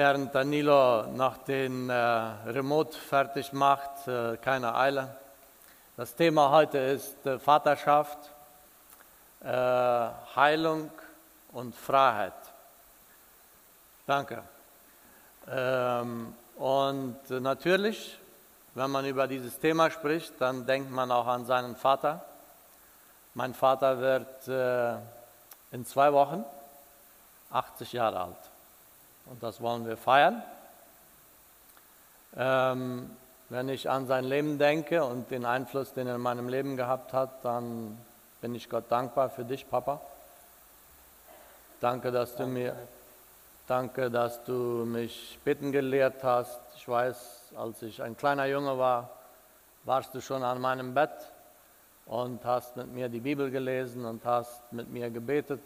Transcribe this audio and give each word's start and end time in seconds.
Während 0.00 0.32
Danilo 0.32 1.08
noch 1.08 1.38
den 1.38 1.90
äh, 1.90 1.92
Remote 1.92 2.96
fertig 2.96 3.52
macht, 3.52 4.06
äh, 4.06 4.36
keine 4.36 4.72
Eile. 4.76 5.16
Das 5.96 6.14
Thema 6.14 6.52
heute 6.52 6.78
ist 6.78 7.26
äh, 7.26 7.36
Vaterschaft, 7.36 8.16
äh, 9.42 9.48
Heilung 10.36 10.88
und 11.50 11.74
Freiheit. 11.74 12.32
Danke. 14.06 14.44
Ähm, 15.50 16.32
und 16.54 17.18
natürlich, 17.30 18.20
wenn 18.76 18.92
man 18.92 19.04
über 19.04 19.26
dieses 19.26 19.58
Thema 19.58 19.90
spricht, 19.90 20.32
dann 20.38 20.64
denkt 20.64 20.92
man 20.92 21.10
auch 21.10 21.26
an 21.26 21.44
seinen 21.44 21.74
Vater. 21.74 22.24
Mein 23.34 23.52
Vater 23.52 23.98
wird 23.98 24.46
äh, 24.46 24.94
in 25.74 25.84
zwei 25.84 26.12
Wochen 26.12 26.44
80 27.50 27.94
Jahre 27.94 28.20
alt 28.20 28.57
und 29.30 29.42
das 29.42 29.60
wollen 29.60 29.86
wir 29.86 29.96
feiern. 29.96 30.42
Ähm, 32.36 33.10
wenn 33.48 33.68
ich 33.68 33.88
an 33.88 34.06
sein 34.06 34.24
Leben 34.24 34.58
denke 34.58 35.04
und 35.04 35.30
den 35.30 35.44
Einfluss, 35.44 35.92
den 35.92 36.06
er 36.06 36.16
in 36.16 36.20
meinem 36.20 36.48
Leben 36.48 36.76
gehabt 36.76 37.12
hat, 37.12 37.44
dann 37.44 37.98
bin 38.40 38.54
ich 38.54 38.68
Gott 38.68 38.84
dankbar 38.90 39.30
für 39.30 39.44
dich, 39.44 39.68
Papa. 39.68 40.00
Danke, 41.80 42.12
dass 42.12 42.36
du 42.36 42.46
mir, 42.46 42.74
danke, 43.66 44.10
dass 44.10 44.44
du 44.44 44.52
mich 44.84 45.38
bitten 45.44 45.72
gelehrt 45.72 46.22
hast. 46.22 46.60
Ich 46.76 46.88
weiß, 46.88 47.52
als 47.56 47.82
ich 47.82 48.02
ein 48.02 48.16
kleiner 48.16 48.46
Junge 48.46 48.78
war, 48.78 49.10
warst 49.84 50.14
du 50.14 50.20
schon 50.20 50.42
an 50.42 50.60
meinem 50.60 50.92
Bett 50.92 51.10
und 52.06 52.44
hast 52.44 52.76
mit 52.76 52.92
mir 52.92 53.08
die 53.08 53.20
Bibel 53.20 53.50
gelesen 53.50 54.04
und 54.04 54.24
hast 54.24 54.72
mit 54.72 54.90
mir 54.90 55.10
gebetet. 55.10 55.62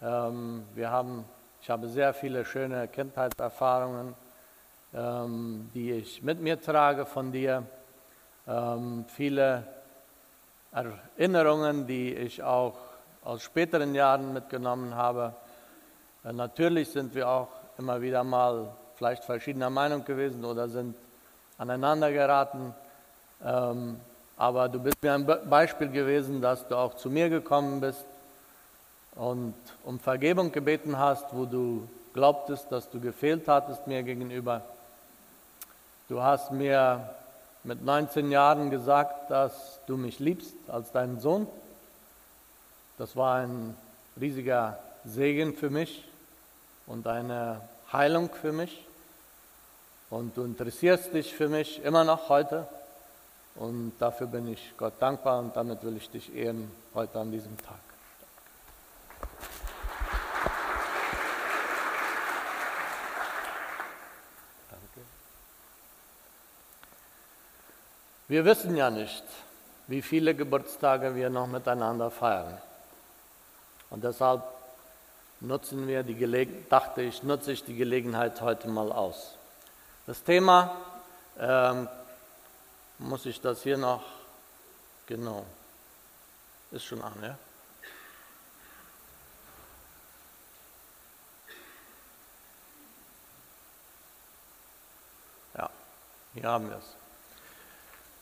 Ähm, 0.00 0.64
wir 0.74 0.90
haben 0.90 1.24
ich 1.62 1.68
habe 1.68 1.88
sehr 1.88 2.14
viele 2.14 2.44
schöne 2.44 2.88
Kindheitserfahrungen, 2.88 4.14
ähm, 4.94 5.70
die 5.74 5.92
ich 5.92 6.22
mit 6.22 6.40
mir 6.40 6.60
trage 6.60 7.04
von 7.04 7.32
dir. 7.32 7.64
Ähm, 8.48 9.04
viele 9.08 9.64
Erinnerungen, 10.72 11.86
die 11.86 12.14
ich 12.14 12.42
auch 12.42 12.78
aus 13.22 13.42
späteren 13.42 13.94
Jahren 13.94 14.32
mitgenommen 14.32 14.94
habe. 14.94 15.34
Äh, 16.24 16.32
natürlich 16.32 16.90
sind 16.90 17.14
wir 17.14 17.28
auch 17.28 17.48
immer 17.76 18.00
wieder 18.00 18.24
mal 18.24 18.74
vielleicht 18.94 19.24
verschiedener 19.24 19.70
Meinung 19.70 20.04
gewesen 20.04 20.44
oder 20.44 20.66
sind 20.68 20.96
aneinander 21.58 22.10
geraten. 22.10 22.74
Ähm, 23.44 24.00
aber 24.38 24.70
du 24.70 24.80
bist 24.80 25.02
mir 25.02 25.12
ein 25.12 25.26
Beispiel 25.26 25.90
gewesen, 25.90 26.40
dass 26.40 26.66
du 26.66 26.74
auch 26.74 26.94
zu 26.94 27.10
mir 27.10 27.28
gekommen 27.28 27.82
bist 27.82 28.06
und 29.16 29.54
um 29.84 29.98
Vergebung 29.98 30.52
gebeten 30.52 30.98
hast, 30.98 31.26
wo 31.32 31.44
du 31.44 31.88
glaubtest, 32.14 32.70
dass 32.70 32.90
du 32.90 33.00
gefehlt 33.00 33.48
hattest 33.48 33.86
mir 33.86 34.02
gegenüber. 34.02 34.62
Du 36.08 36.22
hast 36.22 36.50
mir 36.50 37.08
mit 37.62 37.84
19 37.84 38.30
Jahren 38.30 38.70
gesagt, 38.70 39.30
dass 39.30 39.80
du 39.86 39.96
mich 39.96 40.18
liebst 40.18 40.54
als 40.68 40.92
deinen 40.92 41.20
Sohn. 41.20 41.46
Das 42.98 43.16
war 43.16 43.36
ein 43.36 43.76
riesiger 44.20 44.78
Segen 45.04 45.54
für 45.54 45.70
mich 45.70 46.04
und 46.86 47.06
eine 47.06 47.60
Heilung 47.92 48.30
für 48.30 48.52
mich. 48.52 48.84
Und 50.10 50.36
du 50.36 50.42
interessierst 50.42 51.14
dich 51.14 51.34
für 51.34 51.48
mich 51.48 51.82
immer 51.84 52.04
noch 52.04 52.28
heute. 52.28 52.66
Und 53.54 53.92
dafür 53.98 54.26
bin 54.26 54.52
ich 54.52 54.72
Gott 54.76 54.94
dankbar 55.00 55.38
und 55.38 55.54
damit 55.56 55.84
will 55.84 55.96
ich 55.96 56.10
dich 56.10 56.34
ehren 56.34 56.70
heute 56.94 57.20
an 57.20 57.30
diesem 57.30 57.56
Tag. 57.58 57.89
Wir 68.30 68.44
wissen 68.44 68.76
ja 68.76 68.90
nicht, 68.90 69.24
wie 69.88 70.02
viele 70.02 70.36
Geburtstage 70.36 71.16
wir 71.16 71.30
noch 71.30 71.48
miteinander 71.48 72.12
feiern. 72.12 72.62
Und 73.90 74.04
deshalb 74.04 74.44
nutzen 75.40 75.88
wir 75.88 76.04
die 76.04 76.14
Gelegenheit, 76.14 76.70
dachte 76.70 77.02
ich, 77.02 77.24
nutze 77.24 77.50
ich 77.50 77.64
die 77.64 77.74
Gelegenheit 77.74 78.40
heute 78.40 78.68
mal 78.68 78.92
aus. 78.92 79.34
Das 80.06 80.22
Thema, 80.22 80.76
ähm, 81.40 81.88
muss 82.98 83.26
ich 83.26 83.40
das 83.40 83.64
hier 83.64 83.78
noch, 83.78 84.04
genau, 85.06 85.44
ist 86.70 86.84
schon 86.84 87.02
an, 87.02 87.14
ja? 87.20 87.36
Ja, 95.58 95.70
hier 96.34 96.48
haben 96.48 96.70
wir 96.70 96.76
es. 96.76 96.99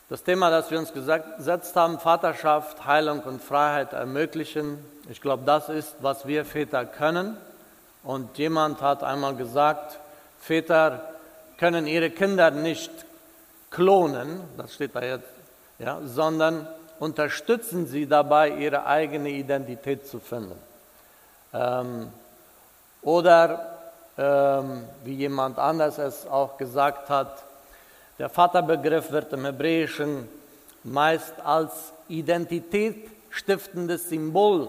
Das 0.09 0.23
Thema, 0.23 0.49
das 0.49 0.71
wir 0.71 0.79
uns 0.79 0.91
gesetzt 0.91 1.75
haben, 1.75 1.99
Vaterschaft, 1.99 2.83
Heilung 2.83 3.19
und 3.19 3.43
Freiheit 3.43 3.93
ermöglichen, 3.93 4.83
ich 5.07 5.21
glaube, 5.21 5.43
das 5.45 5.69
ist, 5.69 5.97
was 6.01 6.25
wir 6.25 6.45
Väter 6.45 6.83
können. 6.85 7.37
Und 8.03 8.39
jemand 8.39 8.81
hat 8.81 9.03
einmal 9.03 9.35
gesagt, 9.35 9.99
Väter 10.39 11.03
können 11.59 11.85
ihre 11.85 12.09
Kinder 12.09 12.49
nicht 12.49 12.89
klonen, 13.69 14.41
das 14.57 14.73
steht 14.73 14.95
da 14.95 15.03
jetzt, 15.03 15.29
ja, 15.77 15.99
sondern 16.03 16.67
unterstützen 16.99 17.85
sie 17.85 18.07
dabei, 18.07 18.49
ihre 18.49 18.87
eigene 18.87 19.29
Identität 19.29 20.07
zu 20.07 20.19
finden. 20.19 20.57
Ähm, 21.53 22.11
oder 23.03 23.77
ähm, 24.17 24.85
wie 25.03 25.13
jemand 25.13 25.59
anders 25.59 25.99
es 25.99 26.25
auch 26.25 26.57
gesagt 26.57 27.11
hat, 27.11 27.43
der 28.19 28.29
Vaterbegriff 28.29 29.11
wird 29.11 29.33
im 29.33 29.45
Hebräischen 29.45 30.27
meist 30.83 31.33
als 31.43 31.93
identitätsstiftendes 32.09 34.09
Symbol 34.09 34.67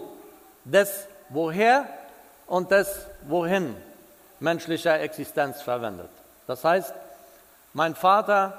des 0.64 1.06
Woher 1.28 1.86
und 2.46 2.70
des 2.70 3.06
Wohin 3.26 3.76
menschlicher 4.38 5.00
Existenz 5.00 5.62
verwendet. 5.62 6.10
Das 6.46 6.64
heißt, 6.64 6.94
mein 7.72 7.94
Vater, 7.94 8.54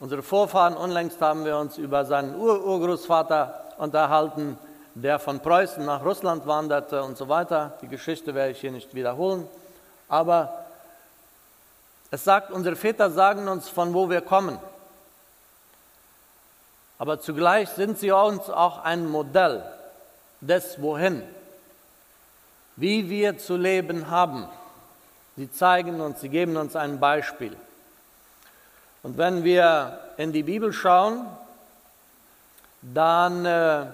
unsere 0.00 0.22
Vorfahren, 0.22 0.76
unlängst 0.76 1.20
haben 1.20 1.44
wir 1.44 1.56
uns 1.56 1.78
über 1.78 2.04
seinen 2.04 2.34
Ur-Urgroßvater 2.34 3.64
unterhalten, 3.78 4.58
der 4.94 5.18
von 5.18 5.40
Preußen 5.40 5.84
nach 5.84 6.04
Russland 6.04 6.46
wanderte 6.46 7.02
und 7.02 7.16
so 7.16 7.28
weiter. 7.28 7.74
Die 7.82 7.88
Geschichte 7.88 8.34
werde 8.34 8.52
ich 8.52 8.60
hier 8.60 8.72
nicht 8.72 8.94
wiederholen. 8.94 9.46
Aber 10.08 10.64
es 12.10 12.24
sagt, 12.24 12.50
unsere 12.50 12.76
Väter 12.76 13.10
sagen 13.10 13.48
uns, 13.48 13.68
von 13.68 13.92
wo 13.92 14.08
wir 14.08 14.20
kommen. 14.20 14.58
Aber 16.98 17.20
zugleich 17.20 17.68
sind 17.70 17.98
sie 17.98 18.10
uns 18.10 18.50
auch 18.50 18.82
ein 18.82 19.06
Modell 19.06 19.62
des 20.40 20.80
Wohin, 20.80 21.22
wie 22.76 23.08
wir 23.08 23.38
zu 23.38 23.56
leben 23.56 24.10
haben. 24.10 24.48
Sie 25.36 25.50
zeigen 25.52 26.00
uns, 26.00 26.20
sie 26.20 26.28
geben 26.28 26.56
uns 26.56 26.74
ein 26.74 26.98
Beispiel. 26.98 27.56
Und 29.02 29.16
wenn 29.16 29.44
wir 29.44 30.00
in 30.16 30.32
die 30.32 30.42
Bibel 30.42 30.72
schauen, 30.72 31.26
dann 32.82 33.44
äh, 33.44 33.86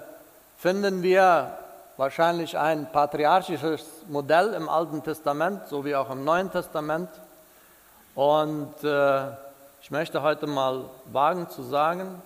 finden 0.57 1.03
wir 1.03 1.59
wahrscheinlich 1.97 2.57
ein 2.57 2.91
patriarchisches 2.91 3.85
Modell 4.09 4.55
im 4.55 4.69
Alten 4.69 5.03
Testament, 5.03 5.69
so 5.69 5.85
wie 5.85 5.95
auch 5.95 6.11
im 6.11 6.25
Neuen 6.25 6.51
Testament. 6.51 7.11
Und 8.15 8.85
äh, 8.85 9.27
ich 9.83 9.91
möchte 9.91 10.23
heute 10.23 10.47
mal 10.47 10.85
wagen 11.07 11.51
zu 11.51 11.63
sagen, 11.63 12.23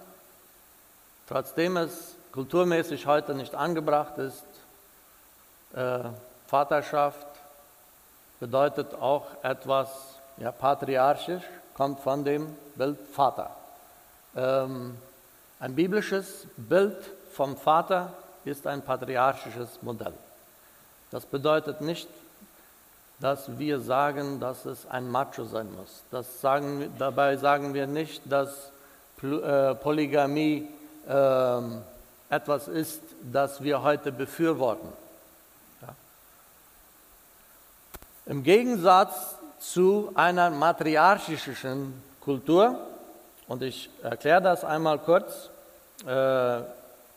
trotzdem 1.27 1.77
es 1.77 2.15
kulturmäßig 2.33 3.07
heute 3.07 3.35
nicht 3.35 3.55
angebracht 3.55 4.19
ist, 4.19 4.45
äh, 5.75 6.01
Vaterschaft 6.47 7.27
bedeutet 8.39 8.95
auch 8.95 9.27
etwas 9.43 9.89
ja, 10.37 10.53
patriarchisch, 10.53 11.43
kommt 11.75 12.01
von 12.01 12.25
dem 12.25 12.55
Bild 12.75 12.99
Vater. 13.13 13.51
Ähm, 14.37 14.97
ein 15.59 15.75
biblisches 15.75 16.47
Bild 16.57 16.97
vom 17.33 17.57
Vater 17.57 18.13
ist 18.45 18.67
ein 18.67 18.83
patriarchisches 18.83 19.83
Modell. 19.83 20.15
Das 21.11 21.25
bedeutet 21.25 21.81
nicht 21.81 22.09
dass 23.21 23.59
wir 23.59 23.81
sagen, 23.81 24.41
dass 24.41 24.65
es 24.65 24.87
ein 24.87 25.09
Macho 25.09 25.45
sein 25.45 25.69
muss. 25.73 26.05
Sagen, 26.41 26.93
dabei 26.99 27.37
sagen 27.37 27.75
wir 27.75 27.87
nicht, 27.87 28.23
dass 28.31 28.71
äh, 29.23 29.75
Polygamie 29.75 30.69
äh, 31.09 31.61
etwas 32.31 32.69
ist, 32.69 33.03
das 33.33 33.63
wir 33.63 33.83
heute 33.83 34.13
befürworten. 34.13 34.89
Ja. 35.83 35.89
Im 38.27 38.45
Gegensatz 38.45 39.35
zu 39.59 40.13
einer 40.15 40.51
matriarchischen 40.51 42.01
Kultur, 42.21 42.79
und 43.49 43.63
ich 43.63 43.91
erkläre 44.03 44.43
das 44.43 44.65
einmal 44.65 44.99
kurz, 44.99 45.51
äh, 46.07 46.61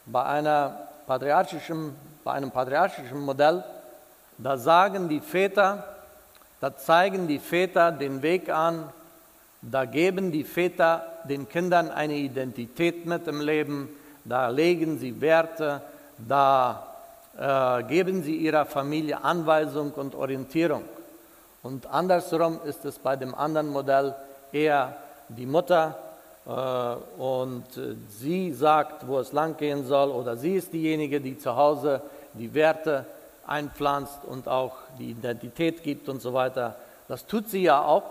bei, 0.06 0.24
einer 0.24 0.88
patriarchischen, 1.06 1.96
bei 2.24 2.32
einem 2.32 2.50
patriarchischen 2.50 3.20
Modell, 3.20 3.64
da 4.44 4.58
sagen 4.58 5.10
die 5.10 5.20
Väter, 5.20 5.84
da 6.60 6.76
zeigen 6.76 7.28
die 7.28 7.40
Väter 7.40 7.92
den 7.92 8.22
Weg 8.22 8.50
an, 8.50 8.90
da 9.62 9.86
geben 9.86 10.32
die 10.32 10.44
Väter 10.44 11.06
den 11.30 11.48
Kindern 11.48 11.92
eine 11.92 12.16
Identität 12.16 13.06
mit 13.06 13.28
im 13.28 13.42
Leben, 13.42 13.90
da 14.26 14.50
legen 14.50 14.98
sie 14.98 15.22
Werte, 15.22 15.82
da 16.18 16.88
äh, 17.38 17.84
geben 17.84 18.24
sie 18.24 18.36
ihrer 18.36 18.66
Familie 18.66 19.24
Anweisung 19.24 19.92
und 19.92 20.16
Orientierung. 20.16 20.84
Und 21.64 21.86
andersrum 21.88 22.60
ist 22.66 22.86
es 22.86 22.98
bei 22.98 23.16
dem 23.16 23.36
anderen 23.36 23.70
Modell 23.70 24.16
eher 24.52 24.96
die 25.30 25.46
Mutter 25.46 25.96
äh, 26.48 27.22
und 27.22 27.66
sie 28.10 28.52
sagt, 28.52 29.08
wo 29.08 29.20
es 29.20 29.32
lang 29.32 29.58
gehen 29.58 29.86
soll 29.86 30.10
oder 30.10 30.36
sie 30.36 30.56
ist 30.56 30.74
diejenige, 30.74 31.22
die 31.22 31.38
zu 31.38 31.56
Hause 31.56 32.02
die 32.34 32.52
Werte 32.54 33.06
einpflanzt 33.48 34.20
und 34.26 34.48
auch 34.48 34.78
die 35.00 35.12
Identität 35.12 35.84
gibt 35.84 36.10
und 36.10 36.22
so 36.22 36.34
weiter. 36.34 36.76
Das 37.08 37.26
tut 37.26 37.50
sie 37.50 37.64
ja 37.64 37.82
auch, 37.82 38.04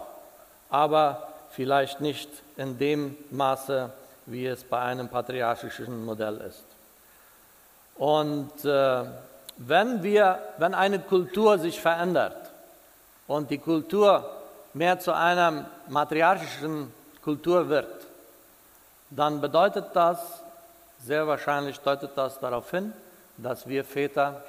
aber 0.68 1.28
vielleicht 1.50 2.00
nicht 2.00 2.28
in 2.56 2.78
dem 2.78 3.16
Maße, 3.30 3.90
wie 4.26 4.46
es 4.46 4.64
bei 4.64 4.80
einem 4.80 5.08
patriarchischen 5.08 6.04
Modell 6.04 6.36
ist. 6.38 6.64
Und 7.96 8.64
äh, 8.64 9.04
wenn, 9.56 10.02
wir, 10.02 10.38
wenn 10.58 10.74
eine 10.74 11.00
Kultur 11.00 11.58
sich 11.58 11.80
verändert 11.80 12.50
und 13.26 13.50
die 13.50 13.58
Kultur 13.58 14.28
mehr 14.72 14.98
zu 14.98 15.12
einer 15.12 15.66
matriarchischen 15.88 16.92
Kultur 17.22 17.68
wird, 17.68 18.06
dann 19.10 19.40
bedeutet 19.40 19.86
das, 19.94 20.18
sehr 21.04 21.26
wahrscheinlich 21.26 21.78
deutet 21.80 22.12
das 22.14 22.38
darauf 22.38 22.70
hin, 22.70 22.92
dass 23.36 23.66
wir 23.66 23.84
Väter 23.84 24.42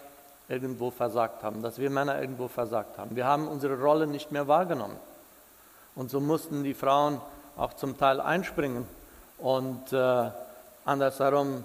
irgendwo 0.51 0.91
versagt 0.91 1.43
haben, 1.43 1.61
dass 1.61 1.79
wir 1.79 1.89
Männer 1.89 2.19
irgendwo 2.19 2.49
versagt 2.49 2.97
haben. 2.97 3.15
Wir 3.15 3.25
haben 3.25 3.47
unsere 3.47 3.79
Rolle 3.79 4.05
nicht 4.05 4.31
mehr 4.31 4.47
wahrgenommen. 4.47 4.97
Und 5.95 6.11
so 6.11 6.19
mussten 6.19 6.63
die 6.63 6.73
Frauen 6.73 7.21
auch 7.55 7.73
zum 7.73 7.97
Teil 7.97 8.19
einspringen. 8.19 8.85
Und 9.37 9.93
äh, 9.93 10.29
andersherum 10.83 11.63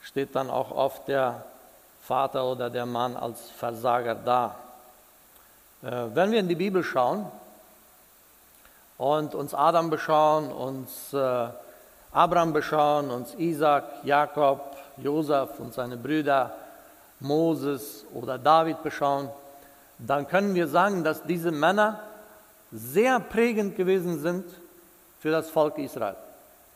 steht 0.00 0.36
dann 0.36 0.50
auch 0.50 0.70
oft 0.70 1.08
der 1.08 1.42
Vater 2.02 2.44
oder 2.44 2.70
der 2.70 2.86
Mann 2.86 3.16
als 3.16 3.50
Versager 3.50 4.14
da. 4.14 4.54
Äh, 5.82 6.06
wenn 6.14 6.30
wir 6.30 6.38
in 6.38 6.48
die 6.48 6.54
Bibel 6.54 6.84
schauen 6.84 7.26
und 8.98 9.34
uns 9.34 9.52
Adam 9.52 9.90
beschauen, 9.90 10.52
uns 10.52 11.12
äh, 11.12 11.48
Abraham 12.12 12.52
beschauen, 12.52 13.10
uns 13.10 13.34
Isaac, 13.34 13.84
Jakob, 14.04 14.76
Josef 14.98 15.58
und 15.58 15.74
seine 15.74 15.96
Brüder, 15.96 16.52
Moses 17.22 18.04
oder 18.12 18.38
David 18.38 18.82
beschauen, 18.82 19.28
dann 19.98 20.26
können 20.26 20.54
wir 20.54 20.68
sagen, 20.68 21.04
dass 21.04 21.22
diese 21.22 21.50
Männer 21.50 22.00
sehr 22.72 23.20
prägend 23.20 23.76
gewesen 23.76 24.20
sind 24.20 24.44
für 25.20 25.30
das 25.30 25.50
Volk 25.50 25.78
Israel. 25.78 26.16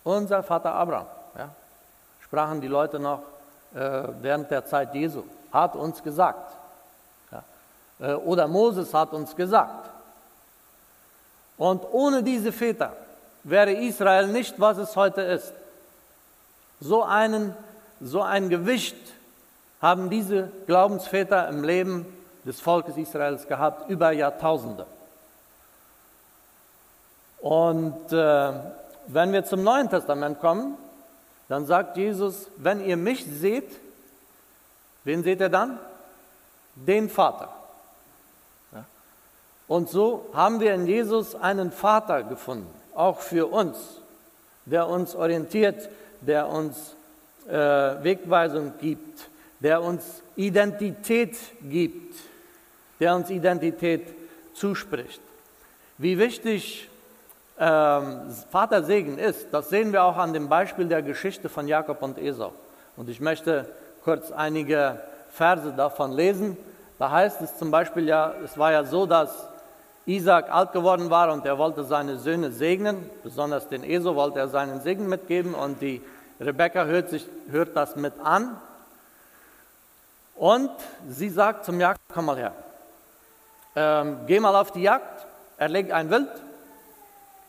Unser 0.04 0.42
Vater 0.42 0.72
Abraham, 0.72 1.06
ja, 1.36 1.48
sprachen 2.20 2.60
die 2.60 2.68
Leute 2.68 2.98
noch 2.98 3.22
äh, 3.74 4.02
während 4.20 4.50
der 4.50 4.64
Zeit 4.64 4.94
Jesu, 4.94 5.24
hat 5.50 5.74
uns 5.74 6.02
gesagt. 6.02 6.52
Ja, 7.32 7.42
äh, 8.00 8.14
oder 8.14 8.46
Moses 8.46 8.92
hat 8.94 9.12
uns 9.12 9.34
gesagt. 9.34 9.90
Und 11.56 11.82
ohne 11.90 12.22
diese 12.22 12.52
Väter 12.52 12.92
wäre 13.42 13.72
Israel 13.72 14.28
nicht, 14.28 14.60
was 14.60 14.76
es 14.78 14.94
heute 14.94 15.22
ist. 15.22 15.52
So, 16.80 17.02
einen, 17.02 17.56
so 18.00 18.20
ein 18.20 18.50
Gewicht 18.50 18.96
haben 19.80 20.10
diese 20.10 20.50
Glaubensväter 20.66 21.48
im 21.48 21.62
Leben 21.64 22.06
des 22.44 22.60
Volkes 22.60 22.96
Israels 22.96 23.46
gehabt, 23.46 23.90
über 23.90 24.12
Jahrtausende. 24.12 24.86
Und 27.40 28.12
äh, 28.12 28.52
wenn 29.08 29.32
wir 29.32 29.44
zum 29.44 29.62
Neuen 29.62 29.88
Testament 29.90 30.40
kommen, 30.40 30.76
dann 31.48 31.66
sagt 31.66 31.96
Jesus, 31.96 32.48
wenn 32.56 32.84
ihr 32.84 32.96
mich 32.96 33.24
seht, 33.24 33.70
wen 35.04 35.22
seht 35.22 35.40
ihr 35.40 35.48
dann? 35.48 35.78
Den 36.74 37.08
Vater. 37.08 37.50
Und 39.68 39.88
so 39.88 40.28
haben 40.32 40.60
wir 40.60 40.74
in 40.74 40.86
Jesus 40.86 41.34
einen 41.34 41.72
Vater 41.72 42.22
gefunden, 42.22 42.72
auch 42.94 43.20
für 43.20 43.46
uns, 43.46 43.76
der 44.64 44.88
uns 44.88 45.14
orientiert, 45.16 45.88
der 46.20 46.48
uns 46.48 46.94
äh, 47.48 47.52
Wegweisung 47.52 48.74
gibt, 48.80 49.28
der 49.60 49.82
uns 49.82 50.22
Identität 50.36 51.36
gibt, 51.62 52.14
der 53.00 53.14
uns 53.14 53.30
Identität 53.30 54.14
zuspricht. 54.54 55.20
Wie 55.98 56.18
wichtig 56.18 56.88
ähm, 57.58 58.30
Vatersegen 58.50 59.18
ist, 59.18 59.48
das 59.50 59.70
sehen 59.70 59.92
wir 59.92 60.04
auch 60.04 60.16
an 60.16 60.32
dem 60.32 60.48
Beispiel 60.48 60.86
der 60.86 61.02
Geschichte 61.02 61.48
von 61.48 61.68
Jakob 61.68 62.02
und 62.02 62.18
Esau. 62.18 62.52
Und 62.96 63.08
ich 63.08 63.20
möchte 63.20 63.66
kurz 64.04 64.30
einige 64.30 65.00
Verse 65.30 65.72
davon 65.72 66.12
lesen. 66.12 66.56
Da 66.98 67.10
heißt 67.10 67.40
es 67.42 67.56
zum 67.58 67.70
Beispiel 67.70 68.06
ja, 68.06 68.34
es 68.44 68.56
war 68.56 68.72
ja 68.72 68.84
so, 68.84 69.06
dass 69.06 69.48
Isaac 70.06 70.52
alt 70.52 70.72
geworden 70.72 71.10
war 71.10 71.32
und 71.32 71.44
er 71.44 71.58
wollte 71.58 71.82
seine 71.82 72.16
Söhne 72.16 72.52
segnen, 72.52 73.10
besonders 73.22 73.68
den 73.68 73.82
Esau 73.82 74.14
wollte 74.14 74.38
er 74.38 74.48
seinen 74.48 74.80
Segen 74.80 75.08
mitgeben 75.08 75.54
und 75.54 75.82
die 75.82 76.00
Rebekka 76.40 76.84
hört, 76.84 77.10
sich, 77.10 77.26
hört 77.50 77.76
das 77.76 77.96
mit 77.96 78.12
an 78.22 78.56
und 80.36 80.70
sie 81.08 81.28
sagt 81.28 81.64
zum 81.64 81.80
Jagd, 81.80 82.00
komm 82.12 82.26
mal 82.26 82.36
her, 82.36 82.52
ähm, 83.74 84.18
geh 84.26 84.40
mal 84.40 84.54
auf 84.56 84.70
die 84.70 84.82
Jagd, 84.82 85.26
erleg 85.58 85.92
ein 85.92 86.10
Wild 86.10 86.30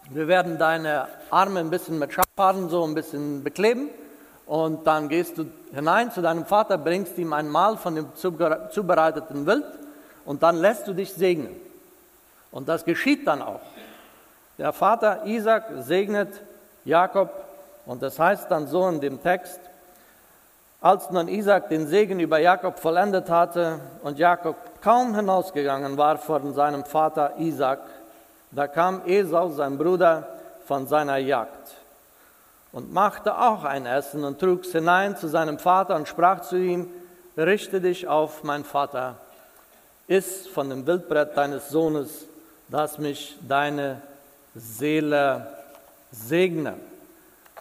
wir 0.10 0.30
werden 0.30 0.58
deine 0.58 1.08
Arme 1.30 1.60
ein 1.60 1.70
bisschen 1.70 2.00
mit 2.00 2.14
Schafhaaren 2.14 2.70
so 2.70 2.86
ein 2.86 2.96
bisschen 2.96 3.44
bekleben 3.44 3.90
und 4.46 4.88
dann 4.88 5.10
gehst 5.10 5.38
du 5.38 5.46
hinein 5.74 6.12
zu 6.12 6.22
deinem 6.22 6.46
Vater, 6.46 6.78
bringst 6.78 7.18
ihm 7.18 7.34
ein 7.34 7.50
Mahl 7.50 7.76
von 7.76 7.96
dem 7.96 8.16
zubereiteten 8.16 9.46
Wild 9.46 9.66
und 10.24 10.44
dann 10.44 10.58
lässt 10.58 10.88
du 10.88 10.94
dich 10.94 11.14
segnen. 11.14 11.56
Und 12.52 12.70
das 12.70 12.86
geschieht 12.86 13.28
dann 13.28 13.42
auch. 13.42 13.60
Der 14.58 14.72
Vater 14.72 15.26
Isaac 15.26 15.66
segnet 15.80 16.42
Jakob 16.86 17.30
und 17.86 18.02
das 18.02 18.18
heißt 18.18 18.50
dann 18.50 18.68
so 18.68 18.88
in 18.88 19.02
dem 19.02 19.22
Text, 19.22 19.60
als 20.82 21.10
nun 21.10 21.28
Isaac 21.28 21.70
den 21.70 21.88
Segen 21.88 22.20
über 22.20 22.40
Jakob 22.40 22.80
vollendet 22.80 23.30
hatte 23.30 23.80
und 24.04 24.20
Jakob 24.20 24.56
kaum 24.82 25.16
hinausgegangen 25.16 25.98
war 25.98 26.18
von 26.18 26.54
seinem 26.54 26.86
Vater 26.86 27.34
Isaac, 27.38 27.80
da 28.52 28.68
kam 28.68 29.02
Esau, 29.06 29.50
sein 29.50 29.78
Bruder, 29.78 30.28
von 30.66 30.88
seiner 30.88 31.18
Jagd 31.18 31.76
und 32.72 32.94
machte 32.94 33.38
auch 33.38 33.64
ein 33.64 33.86
Essen 33.86 34.24
und 34.24 34.40
trug 34.40 34.66
es 34.66 34.72
hinein 34.72 35.18
zu 35.18 35.28
seinem 35.28 35.58
Vater 35.58 35.96
und 35.96 36.08
sprach 36.08 36.42
zu 36.42 36.58
ihm, 36.58 36.88
richte 37.38 37.82
dich 37.82 38.08
auf, 38.08 38.44
mein 38.44 38.64
Vater, 38.64 39.16
iss 40.08 40.48
von 40.48 40.70
dem 40.70 40.86
Wildbrett 40.86 41.36
deines 41.36 41.70
Sohnes, 41.70 42.26
dass 42.70 42.98
mich 42.98 43.38
deine 43.48 44.02
Seele 44.54 45.48
segne. 46.12 46.76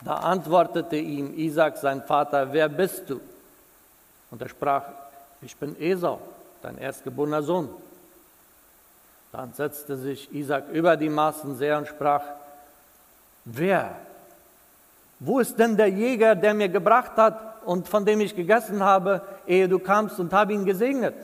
Da 0.04 0.14
antwortete 0.14 0.96
ihm 0.96 1.32
Isaac, 1.36 1.78
sein 1.78 2.02
Vater, 2.02 2.52
wer 2.52 2.68
bist 2.68 3.08
du? 3.08 3.20
Und 4.30 4.42
er 4.42 4.48
sprach, 4.48 4.84
ich 5.42 5.56
bin 5.56 5.80
Esau, 5.80 6.20
dein 6.62 6.78
erstgeborener 6.78 7.42
Sohn. 7.42 7.68
Dann 9.32 9.52
setzte 9.52 9.96
sich 9.96 10.32
Isaac 10.32 10.68
über 10.70 10.96
die 10.96 11.08
Maßen 11.08 11.56
sehr 11.56 11.78
und 11.78 11.88
sprach, 11.88 12.22
wer? 13.44 13.96
Wo 15.18 15.40
ist 15.40 15.58
denn 15.58 15.76
der 15.76 15.88
Jäger, 15.88 16.34
der 16.34 16.54
mir 16.54 16.68
gebracht 16.68 17.16
hat 17.16 17.64
und 17.64 17.88
von 17.88 18.04
dem 18.04 18.20
ich 18.20 18.36
gegessen 18.36 18.82
habe, 18.82 19.22
ehe 19.46 19.68
du 19.68 19.78
kamst 19.78 20.18
und 20.20 20.32
habe 20.32 20.52
ihn 20.52 20.64
gesegnet? 20.64 21.14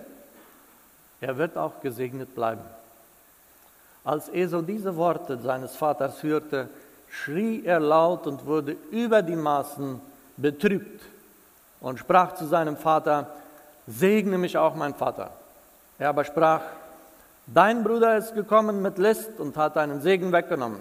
Er 1.21 1.37
wird 1.37 1.57
auch 1.57 1.81
gesegnet 1.81 2.35
bleiben. 2.35 2.63
Als 4.05 4.29
Esau 4.29 4.63
diese 4.63 4.97
Worte 4.97 5.39
seines 5.39 5.77
Vaters 5.77 6.23
hörte, 6.23 6.69
schrie 7.13 7.65
er 7.65 7.79
laut 7.79 8.27
und 8.27 8.47
wurde 8.47 8.77
über 8.91 9.23
die 9.23 9.37
Maßen 9.37 10.01
betrübt 10.37 11.03
und 11.81 11.99
sprach 11.99 12.35
zu 12.35 12.47
seinem 12.47 12.77
Vater, 12.77 13.29
segne 13.87 14.39
mich 14.39 14.57
auch 14.57 14.75
mein 14.75 14.95
Vater. 14.95 15.31
Er 15.99 16.09
aber 16.09 16.25
sprach, 16.25 16.63
Dein 17.47 17.83
Bruder 17.83 18.17
ist 18.17 18.35
gekommen 18.35 18.83
mit 18.83 18.99
List 18.99 19.41
und 19.41 19.57
hat 19.57 19.77
deinen 19.77 20.01
Segen 20.01 20.33
weggenommen. 20.33 20.81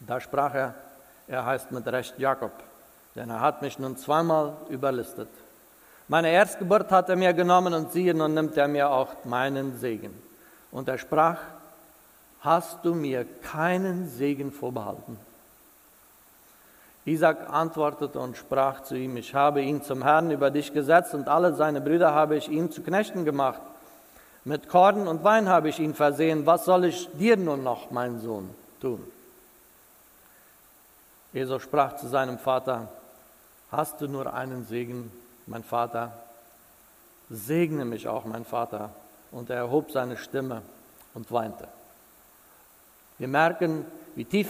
Da 0.00 0.20
sprach 0.20 0.54
er, 0.54 0.74
er 1.28 1.44
heißt 1.44 1.70
mit 1.70 1.86
Recht 1.86 2.18
Jakob, 2.18 2.52
denn 3.14 3.30
er 3.30 3.40
hat 3.40 3.60
mich 3.62 3.78
nun 3.78 3.96
zweimal 3.96 4.54
überlistet. 4.68 5.28
Meine 6.08 6.30
Erstgeburt 6.30 6.90
hat 6.90 7.08
er 7.08 7.16
mir 7.16 7.34
genommen 7.34 7.74
und 7.74 7.92
siehe, 7.92 8.14
nun 8.14 8.32
nimmt 8.32 8.56
er 8.56 8.68
mir 8.68 8.90
auch 8.90 9.24
meinen 9.24 9.78
Segen. 9.78 10.14
Und 10.70 10.88
er 10.88 10.98
sprach, 10.98 11.38
hast 12.46 12.84
du 12.84 12.94
mir 12.94 13.26
keinen 13.42 14.08
Segen 14.08 14.52
vorbehalten? 14.52 15.18
Isaac 17.04 17.50
antwortete 17.50 18.18
und 18.18 18.36
sprach 18.36 18.82
zu 18.82 18.96
ihm, 18.96 19.16
ich 19.16 19.34
habe 19.34 19.62
ihn 19.62 19.82
zum 19.82 20.02
Herrn 20.02 20.30
über 20.30 20.50
dich 20.50 20.72
gesetzt 20.72 21.12
und 21.12 21.28
alle 21.28 21.54
seine 21.54 21.80
Brüder 21.80 22.14
habe 22.14 22.36
ich 22.36 22.48
ihm 22.48 22.70
zu 22.70 22.82
Knechten 22.82 23.24
gemacht. 23.24 23.60
Mit 24.44 24.68
Korn 24.68 25.08
und 25.08 25.24
Wein 25.24 25.48
habe 25.48 25.68
ich 25.68 25.80
ihn 25.80 25.94
versehen. 25.94 26.46
Was 26.46 26.64
soll 26.64 26.84
ich 26.84 27.08
dir 27.14 27.36
nun 27.36 27.64
noch, 27.64 27.90
mein 27.90 28.20
Sohn, 28.20 28.48
tun? 28.80 29.04
Esau 31.34 31.58
sprach 31.58 31.96
zu 31.96 32.08
seinem 32.08 32.38
Vater, 32.38 32.88
hast 33.70 34.00
du 34.00 34.08
nur 34.08 34.32
einen 34.32 34.64
Segen, 34.66 35.10
mein 35.46 35.64
Vater? 35.64 36.12
Segne 37.28 37.84
mich 37.84 38.06
auch, 38.06 38.24
mein 38.24 38.44
Vater. 38.44 38.90
Und 39.32 39.50
er 39.50 39.56
erhob 39.56 39.90
seine 39.90 40.16
Stimme 40.16 40.62
und 41.12 41.30
weinte. 41.30 41.68
Wir 43.18 43.28
merken, 43.28 43.84
wie 44.14 44.24
tief 44.24 44.48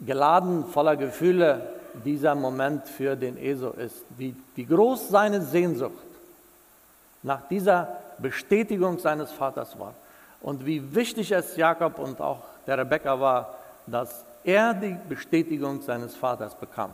geladen 0.00 0.66
voller 0.66 0.96
Gefühle 0.96 1.62
dieser 2.04 2.34
Moment 2.34 2.86
für 2.88 3.16
den 3.16 3.36
Esau 3.36 3.70
ist, 3.70 4.04
wie, 4.16 4.34
wie 4.54 4.64
groß 4.64 5.08
seine 5.08 5.42
Sehnsucht 5.42 5.94
nach 7.22 7.48
dieser 7.48 7.88
Bestätigung 8.18 8.98
seines 8.98 9.32
Vaters 9.32 9.78
war 9.78 9.94
und 10.40 10.64
wie 10.64 10.94
wichtig 10.94 11.32
es 11.32 11.56
Jakob 11.56 11.98
und 11.98 12.20
auch 12.20 12.42
der 12.66 12.78
Rebekka 12.78 13.18
war, 13.18 13.56
dass 13.86 14.24
er 14.44 14.74
die 14.74 14.96
Bestätigung 15.08 15.82
seines 15.82 16.14
Vaters 16.14 16.54
bekam. 16.54 16.92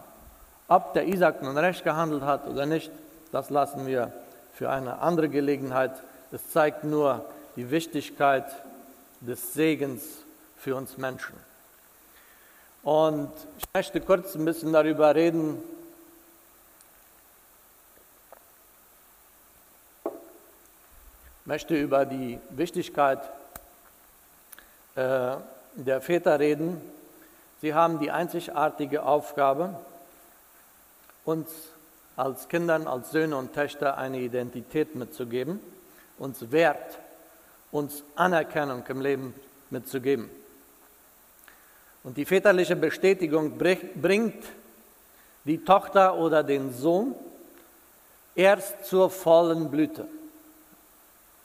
Ob 0.68 0.94
der 0.94 1.06
Isaac 1.06 1.42
nun 1.42 1.58
recht 1.58 1.84
gehandelt 1.84 2.22
hat 2.22 2.46
oder 2.46 2.66
nicht, 2.66 2.90
das 3.30 3.50
lassen 3.50 3.87
wir 3.87 4.12
für 4.54 4.70
eine 4.70 5.00
andere 5.00 5.28
Gelegenheit. 5.28 5.92
Es 6.30 6.50
zeigt 6.50 6.84
nur 6.84 7.25
die 7.56 7.70
Wichtigkeit 7.70 8.44
des 9.23 9.55
Segens 9.55 10.02
für 10.57 10.76
uns 10.76 10.99
Menschen. 10.99 11.35
Und 12.83 13.31
ich 13.59 13.64
möchte 13.73 14.00
kurz 14.00 14.35
ein 14.35 14.45
bisschen 14.45 14.73
darüber 14.73 15.14
reden, 15.14 15.62
möchte 21.45 21.76
über 21.76 22.05
die 22.05 22.38
Wichtigkeit 22.50 23.21
äh, 24.97 25.37
der 25.75 26.00
Väter 26.00 26.38
reden. 26.41 26.81
Sie 27.61 27.75
haben 27.75 28.00
die 28.00 28.11
einzigartige 28.11 29.05
Aufgabe, 29.05 29.79
uns 31.25 31.49
als 32.17 32.49
Kindern, 32.49 32.88
als 32.88 33.12
Söhne 33.12 33.37
und 33.37 33.55
Töchter 33.55 33.97
eine 33.97 34.19
Identität 34.19 34.97
mitzugeben, 34.97 35.61
uns 36.19 36.50
Wert, 36.50 36.99
uns 37.73 38.05
Anerkennung 38.14 38.85
im 38.87 39.00
Leben 39.00 39.35
mitzugeben. 39.71 40.31
Und 42.05 42.17
die 42.17 42.25
väterliche 42.25 42.76
Bestätigung 42.76 43.59
bringt 43.59 44.45
die 45.45 45.64
Tochter 45.64 46.14
oder 46.17 46.45
den 46.45 46.73
Sohn 46.73 47.14
erst 48.35 48.85
zur 48.85 49.11
vollen 49.11 49.71
Blüte. 49.71 50.07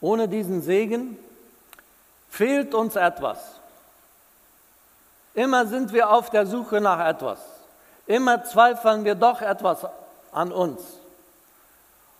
Ohne 0.00 0.28
diesen 0.28 0.62
Segen 0.62 1.16
fehlt 2.28 2.74
uns 2.74 2.94
etwas. 2.94 3.38
Immer 5.34 5.66
sind 5.66 5.92
wir 5.92 6.10
auf 6.10 6.30
der 6.30 6.46
Suche 6.46 6.80
nach 6.80 7.04
etwas. 7.06 7.38
Immer 8.06 8.44
zweifeln 8.44 9.04
wir 9.04 9.14
doch 9.14 9.40
etwas 9.40 9.86
an 10.32 10.52
uns. 10.52 10.80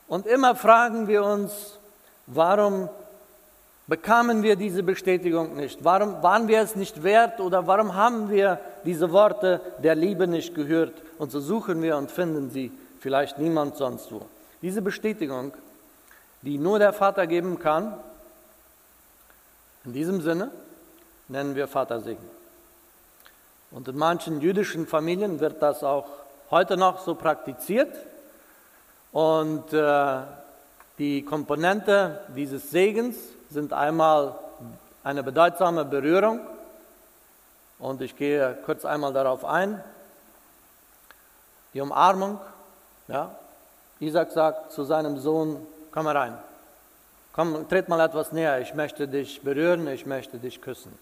Und 0.07 0.27
immer 0.27 0.55
fragen 0.55 1.09
wir 1.09 1.25
uns, 1.25 1.79
warum 2.27 2.89
bekamen 3.89 4.45
wir 4.45 4.55
diese 4.55 4.85
Bestätigung 4.85 5.57
nicht? 5.57 5.83
Warum 5.83 6.23
waren 6.23 6.47
wir 6.47 6.61
es 6.61 6.77
nicht 6.77 7.03
wert 7.03 7.41
oder 7.41 7.67
warum 7.67 7.95
haben 7.95 8.31
wir 8.31 8.61
diese 8.85 9.11
Worte 9.11 9.61
der 9.83 9.97
Liebe 9.97 10.29
nicht 10.29 10.55
gehört? 10.55 10.95
Und 11.19 11.33
so 11.33 11.41
suchen 11.41 11.83
wir 11.83 11.97
und 11.97 12.13
finden 12.13 12.51
sie 12.51 12.71
vielleicht 13.01 13.39
niemand 13.39 13.77
sonst 13.77 14.13
wo. 14.13 14.23
Diese 14.63 14.83
Bestätigung 14.83 15.53
die 16.43 16.59
nur 16.59 16.79
der 16.79 16.93
Vater 16.93 17.27
geben 17.27 17.59
kann. 17.59 17.95
In 19.85 19.93
diesem 19.93 20.21
Sinne 20.21 20.51
nennen 21.29 21.55
wir 21.55 21.69
Vatersegen. 21.69 22.25
Und 23.71 23.89
in 23.89 23.97
manchen 23.97 24.41
jüdischen 24.41 24.87
Familien 24.87 25.41
wird 25.41 25.63
das 25.63 25.83
auch 25.83 26.07
heute 26.51 26.77
noch 26.77 27.01
so 27.05 27.15
praktiziert. 27.15 27.95
Und 29.13 29.73
äh, 29.73 30.21
die 30.99 31.23
Komponente 31.23 32.21
dieses 32.35 32.71
Segens 32.71 33.17
sind 33.51 33.73
einmal 33.73 34.35
eine 35.05 35.23
bedeutsame 35.23 35.85
Berührung. 35.85 36.41
Und 37.79 38.03
ich 38.03 38.17
gehe 38.17 38.59
kurz 38.65 38.85
einmal 38.85 39.13
darauf 39.13 39.45
ein. 39.45 39.83
Die 41.75 41.81
Umarmung. 41.81 42.41
Ja. 43.07 43.31
Isaac 44.01 44.31
sagt 44.33 44.73
zu 44.73 44.85
seinem 44.85 45.19
Sohn 45.19 45.67
Komm 45.91 46.05
mal 46.05 46.17
rein. 46.17 46.39
Komm, 47.33 47.69
tritt 47.69 47.89
mal 47.89 48.01
etwas 48.01 48.33
näher. 48.33 48.61
Ich 48.61 48.75
möchte 48.75 49.09
dich 49.09 49.41
berühren, 49.43 49.89
ich 49.89 50.07
möchte 50.07 50.39
dich 50.39 50.61
küssen. 50.61 50.97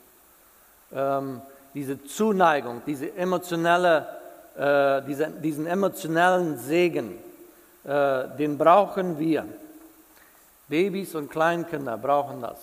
Ähm, 0.92 1.42
diese 1.74 2.02
Zuneigung, 2.04 2.82
diese 2.86 3.14
emotionelle, 3.16 4.06
äh, 4.56 5.02
diese, 5.02 5.28
diesen 5.28 5.66
emotionellen 5.66 6.56
Segen, 6.58 7.18
äh, 7.84 8.28
den 8.38 8.56
brauchen 8.56 9.18
wir. 9.18 9.44
Babys 10.68 11.14
und 11.14 11.30
Kleinkinder 11.30 11.96
brauchen 11.96 12.42
das, 12.42 12.58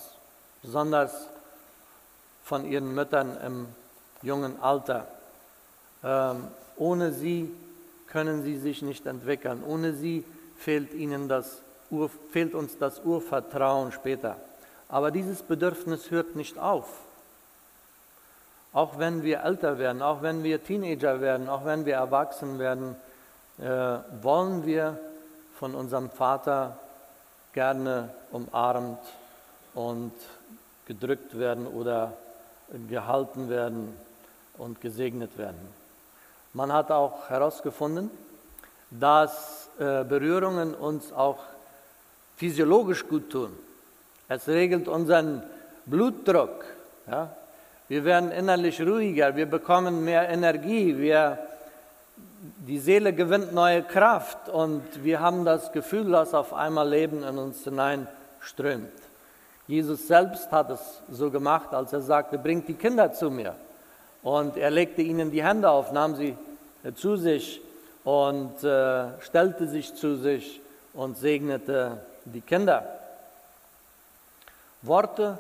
besonders 0.62 1.28
von 2.44 2.66
ihren 2.66 2.94
Müttern 2.94 3.38
im 3.46 3.68
jungen 4.22 4.62
Alter. 4.62 5.08
Ähm, 6.04 6.48
ohne 6.76 7.14
sie 7.14 7.50
können 8.08 8.44
sie 8.44 8.58
sich 8.58 8.82
nicht 8.82 9.06
entwickeln. 9.06 9.64
Ohne 9.66 9.94
sie 9.94 10.26
fehlt 10.58 10.94
ihnen 10.94 11.30
das 11.30 11.62
Ur, 11.90 12.10
fehlt 12.32 12.54
uns 12.54 12.78
das 12.78 13.00
Urvertrauen 13.00 13.92
später. 13.92 14.38
Aber 14.90 15.12
dieses 15.12 15.42
Bedürfnis 15.42 16.12
hört 16.12 16.36
nicht 16.36 16.58
auf. 16.58 16.88
Auch 18.74 18.98
wenn 18.98 19.24
wir 19.24 19.44
älter 19.44 19.78
werden, 19.78 20.02
auch 20.02 20.22
wenn 20.22 20.44
wir 20.44 20.64
Teenager 20.64 21.22
werden, 21.22 21.48
auch 21.48 21.64
wenn 21.64 21.86
wir 21.86 21.96
erwachsen 21.96 22.60
werden, 22.60 22.96
äh, 23.60 23.98
wollen 24.22 24.66
wir 24.66 25.00
von 25.60 25.76
unserem 25.76 26.10
Vater 26.10 26.78
gerne 27.54 28.10
umarmt 28.32 29.00
und 29.74 30.12
gedrückt 30.86 31.38
werden 31.38 31.68
oder 31.68 32.14
gehalten 32.90 33.50
werden 33.50 33.96
und 34.58 34.82
gesegnet 34.82 35.38
werden. 35.38 35.60
Man 36.54 36.72
hat 36.72 36.92
auch 36.92 37.30
herausgefunden, 37.30 38.12
dass 38.92 39.70
äh, 39.80 40.04
Berührungen 40.04 40.76
uns 40.76 41.12
auch 41.12 41.40
physiologisch 42.36 43.08
gut 43.08 43.30
tun. 43.30 43.52
Es 44.28 44.48
regelt 44.48 44.88
unseren 44.88 45.44
Blutdruck. 45.86 46.64
Ja? 47.08 47.30
Wir 47.88 48.06
werden 48.06 48.32
innerlich 48.32 48.82
ruhiger, 48.82 49.36
wir 49.36 49.46
bekommen 49.46 50.04
mehr 50.04 50.30
Energie, 50.30 50.98
wir, 50.98 51.38
die 52.68 52.80
Seele 52.80 53.14
gewinnt 53.14 53.54
neue 53.54 53.84
Kraft 53.84 54.50
und 54.50 54.82
wir 55.04 55.22
haben 55.22 55.46
das 55.46 55.72
Gefühl, 55.72 56.12
dass 56.12 56.34
auf 56.34 56.54
einmal 56.54 56.90
Leben 56.90 57.24
in 57.24 57.38
uns 57.38 57.64
hineinströmt. 57.64 58.92
Jesus 59.66 60.08
selbst 60.08 60.52
hat 60.52 60.70
es 60.70 61.02
so 61.10 61.32
gemacht, 61.32 61.74
als 61.74 61.94
er 61.94 62.02
sagte, 62.02 62.38
bringt 62.38 62.68
die 62.68 62.74
Kinder 62.74 63.14
zu 63.14 63.32
mir. 63.32 63.56
Und 64.22 64.58
er 64.58 64.72
legte 64.72 65.02
ihnen 65.02 65.32
die 65.32 65.44
Hände 65.44 65.70
auf, 65.70 65.94
nahm 65.94 66.16
sie 66.16 66.36
zu 66.96 67.16
sich 67.16 67.62
und 68.04 68.62
äh, 68.64 69.06
stellte 69.22 69.68
sich 69.68 69.96
zu 69.96 70.18
sich 70.18 70.60
und 70.94 71.18
segnete 71.18 71.98
die 72.26 72.42
Kinder. 72.42 72.86
Worte, 74.82 75.38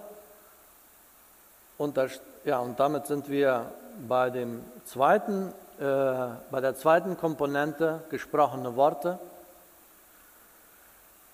unter, 1.77 2.07
ja, 2.45 2.59
und 2.59 2.79
damit 2.79 3.07
sind 3.07 3.29
wir 3.29 3.65
bei, 4.07 4.29
dem 4.29 4.63
zweiten, 4.85 5.53
äh, 5.79 6.35
bei 6.51 6.61
der 6.61 6.75
zweiten 6.75 7.17
Komponente 7.17 8.03
gesprochene 8.09 8.75
Worte. 8.75 9.19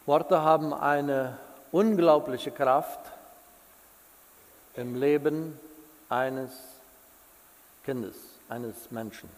Worte 0.06 0.42
haben 0.42 0.74
eine 0.74 1.38
unglaubliche 1.72 2.52
Kraft 2.52 3.00
im 4.76 4.96
Leben 4.96 5.60
eines 6.10 6.52
Kindes, 7.84 8.16
eines 8.48 8.92
Menschen. 8.92 9.30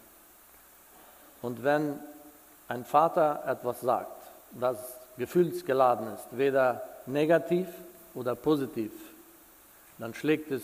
Und 1.41 1.63
wenn 1.63 1.99
ein 2.67 2.85
Vater 2.85 3.43
etwas 3.47 3.81
sagt, 3.81 4.21
das 4.51 4.77
gefühlsgeladen 5.17 6.13
ist, 6.13 6.37
weder 6.37 6.81
negativ 7.05 7.67
oder 8.13 8.35
positiv, 8.35 8.91
dann 9.97 10.13
schlägt 10.13 10.51
es 10.51 10.63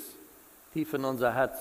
tief 0.73 0.93
in 0.93 1.05
unser 1.05 1.33
Herz 1.33 1.57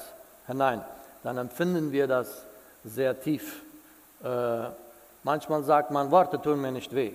hinein. 0.46 0.84
Dann 1.22 1.38
empfinden 1.38 1.92
wir 1.92 2.06
das 2.06 2.42
sehr 2.86 3.20
tief. 3.20 3.62
Äh, 4.22 4.68
manchmal 5.24 5.64
sagt 5.64 5.90
man, 5.90 6.10
Worte 6.10 6.40
tun 6.40 6.60
mir 6.60 6.72
nicht 6.72 6.94
weh. 6.94 7.12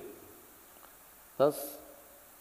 Das 1.38 1.56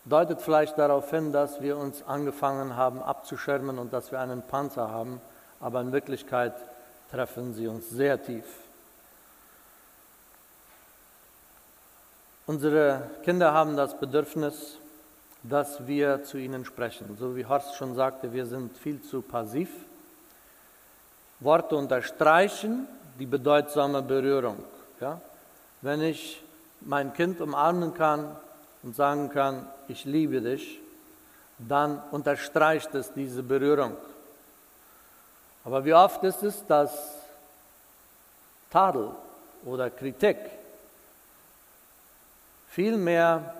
deutet 0.05 0.43
vielleicht 0.43 0.77
darauf 0.79 1.11
hin, 1.11 1.33
dass 1.33 1.63
wir 1.63 1.77
uns 1.77 2.03
angefangen 2.03 2.77
haben 2.77 3.03
abzuschirmen 3.03 3.79
und 3.79 3.93
dass 3.93 4.13
wir 4.13 4.21
einen 4.21 4.43
Panzer 4.43 4.91
haben, 4.91 5.21
aber 5.61 5.81
in 5.81 5.93
Wirklichkeit 5.93 6.55
treffen 7.11 7.55
sie 7.55 7.67
uns 7.67 7.89
sehr 7.91 8.23
tief. 8.23 8.45
Unsere 12.47 13.09
Kinder 13.23 13.53
haben 13.53 13.77
das 13.77 13.97
Bedürfnis, 13.99 14.79
dass 15.43 15.87
wir 15.87 16.25
zu 16.25 16.37
ihnen 16.37 16.65
sprechen. 16.65 17.17
So 17.19 17.37
wie 17.37 17.47
Horst 17.47 17.77
schon 17.77 17.95
sagte, 17.95 18.33
wir 18.33 18.45
sind 18.47 18.77
viel 18.77 19.01
zu 19.01 19.23
passiv. 19.23 19.71
Worte 21.39 21.77
unterstreichen 21.77 22.87
die 23.21 23.27
bedeutsame 23.27 24.01
Berührung. 24.01 24.57
Ja? 24.99 25.21
Wenn 25.83 26.01
ich 26.01 26.43
mein 26.81 27.13
Kind 27.13 27.41
umarmen 27.41 27.93
kann 27.95 28.35
und 28.83 28.97
sagen 28.97 29.29
kann, 29.29 29.69
ich 29.89 30.07
liebe 30.07 30.41
dich, 30.41 30.81
dann 31.59 32.03
unterstreicht 32.11 32.95
es 32.95 33.13
diese 33.13 33.43
Berührung. 33.43 33.95
Aber 35.65 35.85
wie 35.85 35.93
oft 35.93 36.25
ist 36.25 36.43
es, 36.43 36.67
dass 36.67 36.91
Tadel 38.71 39.11
oder 39.67 39.91
Kritik 39.91 40.39
viel 42.71 42.97
mehr 42.97 43.55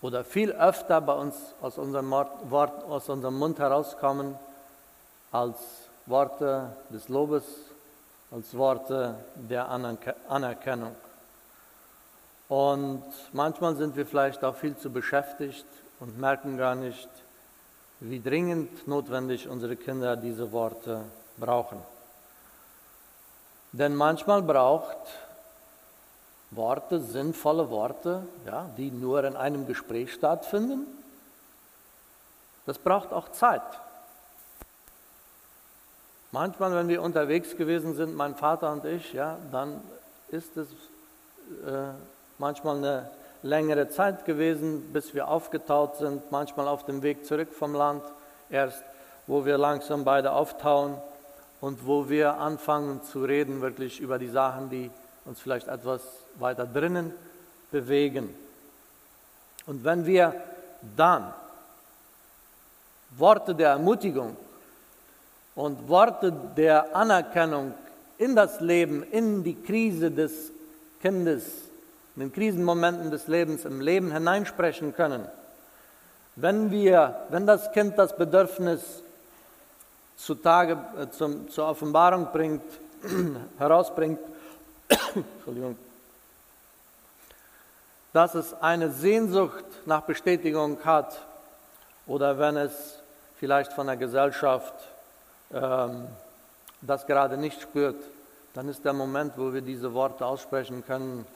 oder 0.00 0.24
viel 0.24 0.52
öfter 0.52 1.02
bei 1.02 1.12
uns 1.12 1.36
aus 1.60 1.76
unserem, 1.76 2.10
Wort, 2.10 2.84
aus 2.84 3.10
unserem 3.10 3.38
Mund 3.38 3.58
herauskommen 3.58 4.38
als 5.30 5.58
Worte 6.06 6.74
des 6.88 7.08
Lobes, 7.10 7.44
als 8.30 8.56
Worte 8.56 9.16
der 9.34 9.68
Anerkennung. 10.28 10.94
Und 12.48 13.04
manchmal 13.32 13.76
sind 13.76 13.96
wir 13.96 14.06
vielleicht 14.06 14.44
auch 14.44 14.56
viel 14.56 14.76
zu 14.76 14.90
beschäftigt 14.90 15.66
und 16.00 16.18
merken 16.18 16.56
gar 16.56 16.74
nicht, 16.74 17.08
wie 18.00 18.20
dringend 18.20 18.88
notwendig 18.88 19.48
unsere 19.48 19.76
Kinder 19.76 20.16
diese 20.16 20.50
Worte 20.52 21.02
brauchen. 21.36 21.78
Denn 23.72 23.94
manchmal 23.94 24.42
braucht 24.42 24.96
Worte, 26.50 27.00
sinnvolle 27.00 27.70
Worte, 27.70 28.26
ja, 28.46 28.68
die 28.76 28.90
nur 28.90 29.22
in 29.24 29.36
einem 29.36 29.66
Gespräch 29.66 30.12
stattfinden. 30.12 30.86
Das 32.66 32.78
braucht 32.78 33.12
auch 33.12 33.30
Zeit. 33.30 33.62
Manchmal, 36.32 36.72
wenn 36.74 36.88
wir 36.88 37.02
unterwegs 37.02 37.56
gewesen 37.56 37.94
sind, 37.96 38.14
mein 38.14 38.36
Vater 38.36 38.72
und 38.72 38.84
ich, 38.84 39.12
ja, 39.12 39.36
dann 39.50 39.80
ist 40.28 40.56
es 40.56 40.68
äh, 41.66 41.92
manchmal 42.38 42.76
eine 42.76 43.10
längere 43.42 43.88
Zeit 43.88 44.24
gewesen, 44.24 44.92
bis 44.92 45.12
wir 45.12 45.26
aufgetaut 45.26 45.96
sind, 45.96 46.30
manchmal 46.30 46.68
auf 46.68 46.84
dem 46.84 47.02
Weg 47.02 47.26
zurück 47.26 47.52
vom 47.52 47.74
Land, 47.74 48.04
erst 48.48 48.82
wo 49.26 49.44
wir 49.44 49.58
langsam 49.58 50.04
beide 50.04 50.32
auftauen 50.32 50.96
und 51.60 51.86
wo 51.86 52.08
wir 52.08 52.34
anfangen 52.34 53.02
zu 53.02 53.24
reden, 53.24 53.60
wirklich 53.60 53.98
über 53.98 54.18
die 54.18 54.28
Sachen, 54.28 54.70
die 54.70 54.90
uns 55.24 55.40
vielleicht 55.40 55.66
etwas 55.66 56.02
weiter 56.38 56.66
drinnen 56.66 57.12
bewegen. 57.72 58.34
Und 59.66 59.84
wenn 59.84 60.06
wir 60.06 60.34
dann 60.96 61.34
Worte 63.16 63.54
der 63.54 63.70
Ermutigung 63.70 64.36
und 65.54 65.88
Worte 65.88 66.32
der 66.56 66.94
Anerkennung 66.94 67.74
in 68.18 68.36
das 68.36 68.60
Leben, 68.60 69.02
in 69.02 69.42
die 69.42 69.60
Krise 69.60 70.10
des 70.10 70.50
Kindes, 71.00 71.44
in 72.16 72.22
den 72.22 72.32
Krisenmomenten 72.32 73.10
des 73.10 73.28
Lebens 73.28 73.64
im 73.64 73.80
Leben 73.80 74.12
hineinsprechen 74.12 74.94
können, 74.94 75.26
wenn 76.36 76.70
wir, 76.70 77.26
wenn 77.30 77.46
das 77.46 77.72
Kind 77.72 77.98
das 77.98 78.16
Bedürfnis 78.16 79.02
zutage, 80.16 80.78
äh, 80.98 81.10
zum, 81.10 81.50
zur 81.50 81.68
Offenbarung 81.68 82.28
bringt, 82.32 82.62
herausbringt, 83.58 84.18
Entschuldigung, 85.14 85.76
dass 88.12 88.34
es 88.34 88.54
eine 88.60 88.90
Sehnsucht 88.90 89.64
nach 89.86 90.02
Bestätigung 90.02 90.78
hat 90.84 91.18
oder 92.06 92.38
wenn 92.38 92.56
es 92.56 92.98
vielleicht 93.38 93.72
von 93.72 93.86
der 93.86 93.96
Gesellschaft 93.96 94.74
ähm, 95.52 96.06
das 96.82 97.06
gerade 97.06 97.36
nicht 97.36 97.60
spürt, 97.60 98.02
dann 98.54 98.68
ist 98.68 98.84
der 98.84 98.92
Moment, 98.92 99.34
wo 99.36 99.52
wir 99.52 99.60
diese 99.60 99.94
Worte 99.94 100.26
aussprechen 100.26 100.84
können, 100.84 101.26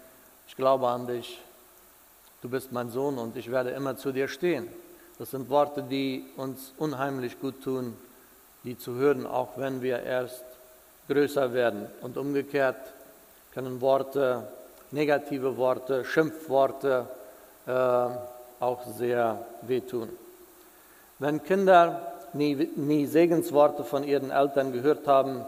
ich 0.46 0.56
glaube 0.56 0.88
an 0.88 1.06
dich, 1.06 1.40
du 2.42 2.48
bist 2.48 2.72
mein 2.72 2.90
Sohn 2.90 3.18
und 3.18 3.36
ich 3.36 3.50
werde 3.50 3.70
immer 3.70 3.96
zu 3.96 4.12
dir 4.12 4.28
stehen. 4.28 4.68
Das 5.18 5.30
sind 5.30 5.48
Worte, 5.48 5.82
die 5.82 6.24
uns 6.36 6.72
unheimlich 6.76 7.40
gut 7.40 7.62
tun, 7.62 7.96
die 8.64 8.76
zu 8.76 8.94
hören, 8.94 9.26
auch 9.26 9.56
wenn 9.56 9.80
wir 9.80 10.02
erst 10.02 10.44
größer 11.08 11.52
werden. 11.52 11.86
Und 12.00 12.16
umgekehrt 12.16 12.76
können 13.52 13.80
Worte, 13.80 14.48
negative 14.90 15.56
Worte, 15.56 16.04
Schimpfworte 16.04 17.06
äh, 17.66 17.70
auch 17.70 18.84
sehr 18.96 19.46
wehtun. 19.62 20.08
Wenn 21.18 21.42
Kinder 21.42 22.13
nie, 22.34 22.54
nie 22.76 23.06
Segensworte 23.06 23.84
von 23.84 24.04
ihren 24.04 24.30
Eltern 24.30 24.72
gehört 24.72 25.06
haben, 25.06 25.44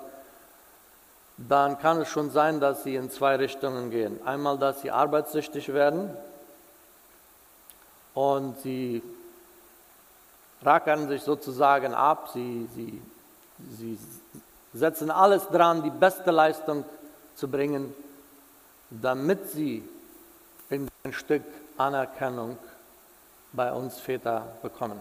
dann 1.36 1.78
kann 1.78 2.00
es 2.00 2.08
schon 2.08 2.30
sein, 2.30 2.60
dass 2.60 2.82
sie 2.82 2.96
in 2.96 3.10
zwei 3.10 3.36
Richtungen 3.36 3.90
gehen. 3.90 4.18
Einmal, 4.24 4.58
dass 4.58 4.80
sie 4.80 4.90
arbeitssüchtig 4.90 5.72
werden 5.72 6.16
und 8.14 8.58
sie 8.60 9.02
rackern 10.62 11.08
sich 11.08 11.22
sozusagen 11.22 11.92
ab, 11.92 12.30
sie, 12.32 12.66
sie, 12.74 13.02
sie 13.76 13.98
setzen 14.72 15.10
alles 15.10 15.46
dran, 15.48 15.82
die 15.82 15.90
beste 15.90 16.30
Leistung 16.30 16.84
zu 17.34 17.48
bringen, 17.48 17.94
damit 18.90 19.50
sie 19.50 19.86
ein 20.70 21.12
Stück 21.12 21.42
Anerkennung 21.76 22.56
bei 23.52 23.72
uns 23.72 23.98
Väter 24.00 24.46
bekommen. 24.62 25.00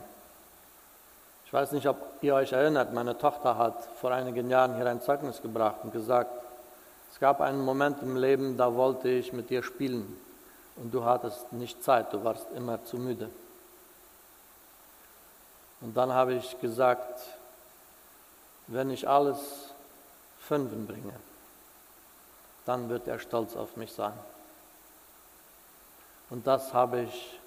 Ich 1.46 1.54
weiß 1.54 1.72
nicht, 1.72 1.88
ob 1.88 1.98
ihr 2.22 2.36
euch 2.36 2.52
erinnert, 2.52 2.94
meine 2.94 3.18
Tochter 3.18 3.58
hat 3.58 3.88
vor 4.02 4.12
einigen 4.12 4.50
Jahren 4.50 4.76
hier 4.76 4.88
ein 4.88 5.02
Zeugnis 5.02 5.42
gebracht 5.42 5.78
und 5.84 5.94
gesagt, 5.94 6.32
es 7.12 7.20
gab 7.20 7.40
einen 7.40 7.64
Moment 7.64 8.02
im 8.02 8.18
Leben, 8.18 8.58
da 8.58 8.74
wollte 8.76 9.08
ich 9.10 9.32
mit 9.32 9.50
dir 9.50 9.64
spielen 9.64 10.20
und 10.76 10.94
du 10.94 11.06
hattest 11.06 11.54
nicht 11.54 11.84
Zeit, 11.84 12.12
du 12.12 12.24
warst 12.24 12.48
immer 12.56 12.84
zu 12.84 12.98
müde. 12.98 13.30
Und 15.82 15.96
dann 15.96 16.12
habe 16.12 16.34
ich 16.34 16.60
gesagt, 16.60 17.22
wenn 18.68 18.90
ich 18.90 19.08
alles 19.08 19.38
Fünfen 20.40 20.88
bringe, 20.88 21.14
dann 22.66 22.90
wird 22.90 23.08
er 23.08 23.20
stolz 23.20 23.56
auf 23.56 23.78
mich 23.78 23.94
sein. 23.94 24.14
Und 26.30 26.48
das 26.48 26.74
habe 26.74 27.02
ich 27.02 27.40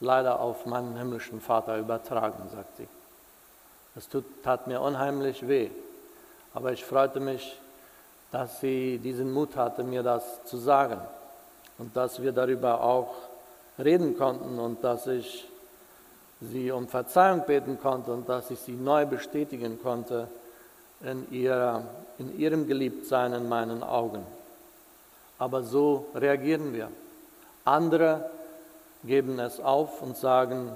leider 0.00 0.40
auf 0.40 0.66
meinen 0.66 0.96
himmlischen 0.96 1.40
Vater 1.40 1.78
übertragen, 1.78 2.48
sagt 2.52 2.76
sie. 2.76 2.88
Es 3.96 4.08
tut, 4.08 4.24
tat 4.42 4.66
mir 4.66 4.80
unheimlich 4.80 5.46
weh. 5.46 5.70
Aber 6.52 6.72
ich 6.72 6.84
freute 6.84 7.20
mich, 7.20 7.58
dass 8.32 8.60
sie 8.60 8.98
diesen 8.98 9.32
Mut 9.32 9.56
hatte, 9.56 9.84
mir 9.84 10.02
das 10.02 10.44
zu 10.46 10.56
sagen. 10.56 11.00
Und 11.78 11.96
dass 11.96 12.22
wir 12.22 12.32
darüber 12.32 12.82
auch 12.82 13.14
reden 13.78 14.16
konnten 14.16 14.58
und 14.58 14.82
dass 14.82 15.06
ich 15.06 15.48
sie 16.40 16.70
um 16.70 16.88
Verzeihung 16.88 17.44
beten 17.46 17.78
konnte 17.80 18.12
und 18.12 18.28
dass 18.28 18.50
ich 18.50 18.58
sie 18.60 18.72
neu 18.72 19.06
bestätigen 19.06 19.80
konnte 19.82 20.28
in, 21.02 21.30
ihrer, 21.32 21.82
in 22.18 22.38
ihrem 22.38 22.66
Geliebtsein 22.66 23.32
in 23.32 23.48
meinen 23.48 23.82
Augen. 23.82 24.24
Aber 25.38 25.62
so 25.62 26.06
reagieren 26.14 26.72
wir. 26.72 26.88
Andere 27.64 28.30
geben 29.04 29.38
es 29.38 29.60
auf 29.60 30.02
und 30.02 30.16
sagen, 30.16 30.72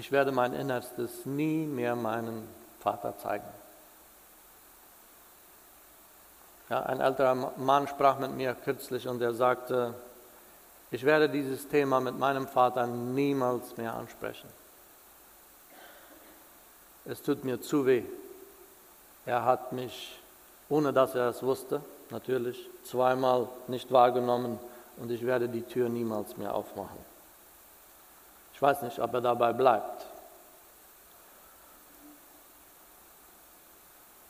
ich 0.00 0.10
werde 0.10 0.32
mein 0.32 0.54
Innerstes 0.54 1.26
nie 1.26 1.66
mehr 1.66 1.94
meinem 1.94 2.48
Vater 2.80 3.18
zeigen. 3.18 3.44
Ja, 6.70 6.84
ein 6.84 7.02
älterer 7.02 7.34
Mann 7.34 7.86
sprach 7.86 8.18
mit 8.18 8.30
mir 8.30 8.54
kürzlich 8.54 9.06
und 9.06 9.20
er 9.20 9.34
sagte, 9.34 9.92
ich 10.90 11.04
werde 11.04 11.28
dieses 11.28 11.68
Thema 11.68 12.00
mit 12.00 12.18
meinem 12.18 12.48
Vater 12.48 12.86
niemals 12.86 13.76
mehr 13.76 13.92
ansprechen. 13.92 14.48
Es 17.04 17.20
tut 17.20 17.44
mir 17.44 17.60
zu 17.60 17.84
weh. 17.84 18.04
Er 19.26 19.44
hat 19.44 19.72
mich, 19.72 20.18
ohne 20.70 20.94
dass 20.94 21.14
er 21.14 21.28
es 21.28 21.42
wusste, 21.42 21.82
natürlich, 22.08 22.70
zweimal 22.84 23.50
nicht 23.68 23.92
wahrgenommen 23.92 24.58
und 24.96 25.10
ich 25.10 25.26
werde 25.26 25.46
die 25.46 25.62
Tür 25.62 25.90
niemals 25.90 26.38
mehr 26.38 26.54
aufmachen. 26.54 27.09
Ich 28.60 28.62
weiß 28.62 28.82
nicht, 28.82 28.98
ob 28.98 29.14
er 29.14 29.22
dabei 29.22 29.54
bleibt. 29.54 30.04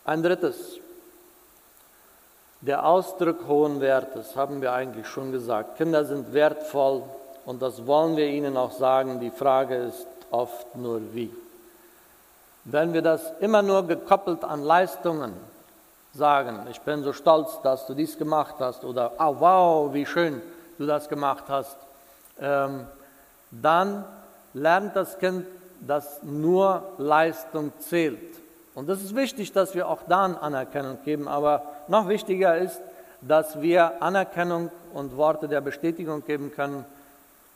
Ein 0.05 0.23
drittes, 0.23 0.79
der 2.61 2.87
Ausdruck 2.87 3.49
hohen 3.49 3.81
Wertes, 3.81 4.37
haben 4.37 4.63
wir 4.63 4.73
eigentlich 4.73 5.09
schon 5.09 5.33
gesagt. 5.33 5.79
Kinder 5.79 6.05
sind 6.05 6.33
wertvoll 6.33 7.03
und 7.45 7.61
das 7.61 7.89
wollen 7.89 8.17
wir 8.17 8.29
ihnen 8.29 8.57
auch 8.57 8.71
sagen. 8.71 9.19
Die 9.19 9.33
Frage 9.33 9.75
ist 9.75 10.07
oft 10.31 10.77
nur 10.77 11.13
wie. 11.13 11.35
Wenn 12.63 12.93
wir 12.93 13.03
das 13.03 13.33
immer 13.41 13.63
nur 13.63 13.85
gekoppelt 13.85 14.45
an 14.45 14.63
Leistungen 14.63 15.35
sagen, 16.15 16.69
ich 16.71 16.81
bin 16.83 17.03
so 17.03 17.13
stolz, 17.13 17.61
dass 17.65 17.85
du 17.85 17.95
dies 17.95 18.17
gemacht 18.17 18.55
hast 18.61 18.85
oder 18.85 19.11
oh, 19.19 19.35
wow, 19.41 19.93
wie 19.93 20.07
schön 20.07 20.41
du 20.79 20.87
das 20.87 21.09
gemacht 21.09 21.47
hast, 21.49 21.77
ähm, 22.41 22.87
dann 23.51 24.05
lernt 24.55 24.97
das 24.97 25.19
Kind, 25.19 25.47
dass 25.81 26.23
nur 26.23 26.83
Leistung 26.99 27.73
zählt. 27.79 28.37
Und 28.75 28.89
es 28.89 29.03
ist 29.03 29.15
wichtig, 29.15 29.53
dass 29.53 29.75
wir 29.75 29.89
auch 29.89 30.03
dann 30.09 30.37
Anerkennung 30.37 30.99
geben, 31.05 31.29
aber 31.29 31.63
noch 31.89 32.09
wichtiger 32.09 32.57
ist, 32.57 32.81
dass 33.21 33.61
wir 33.61 34.03
Anerkennung 34.03 34.71
und 34.93 35.17
Worte 35.17 35.49
der 35.49 35.61
Bestätigung 35.61 36.25
geben 36.25 36.53
können, 36.53 36.85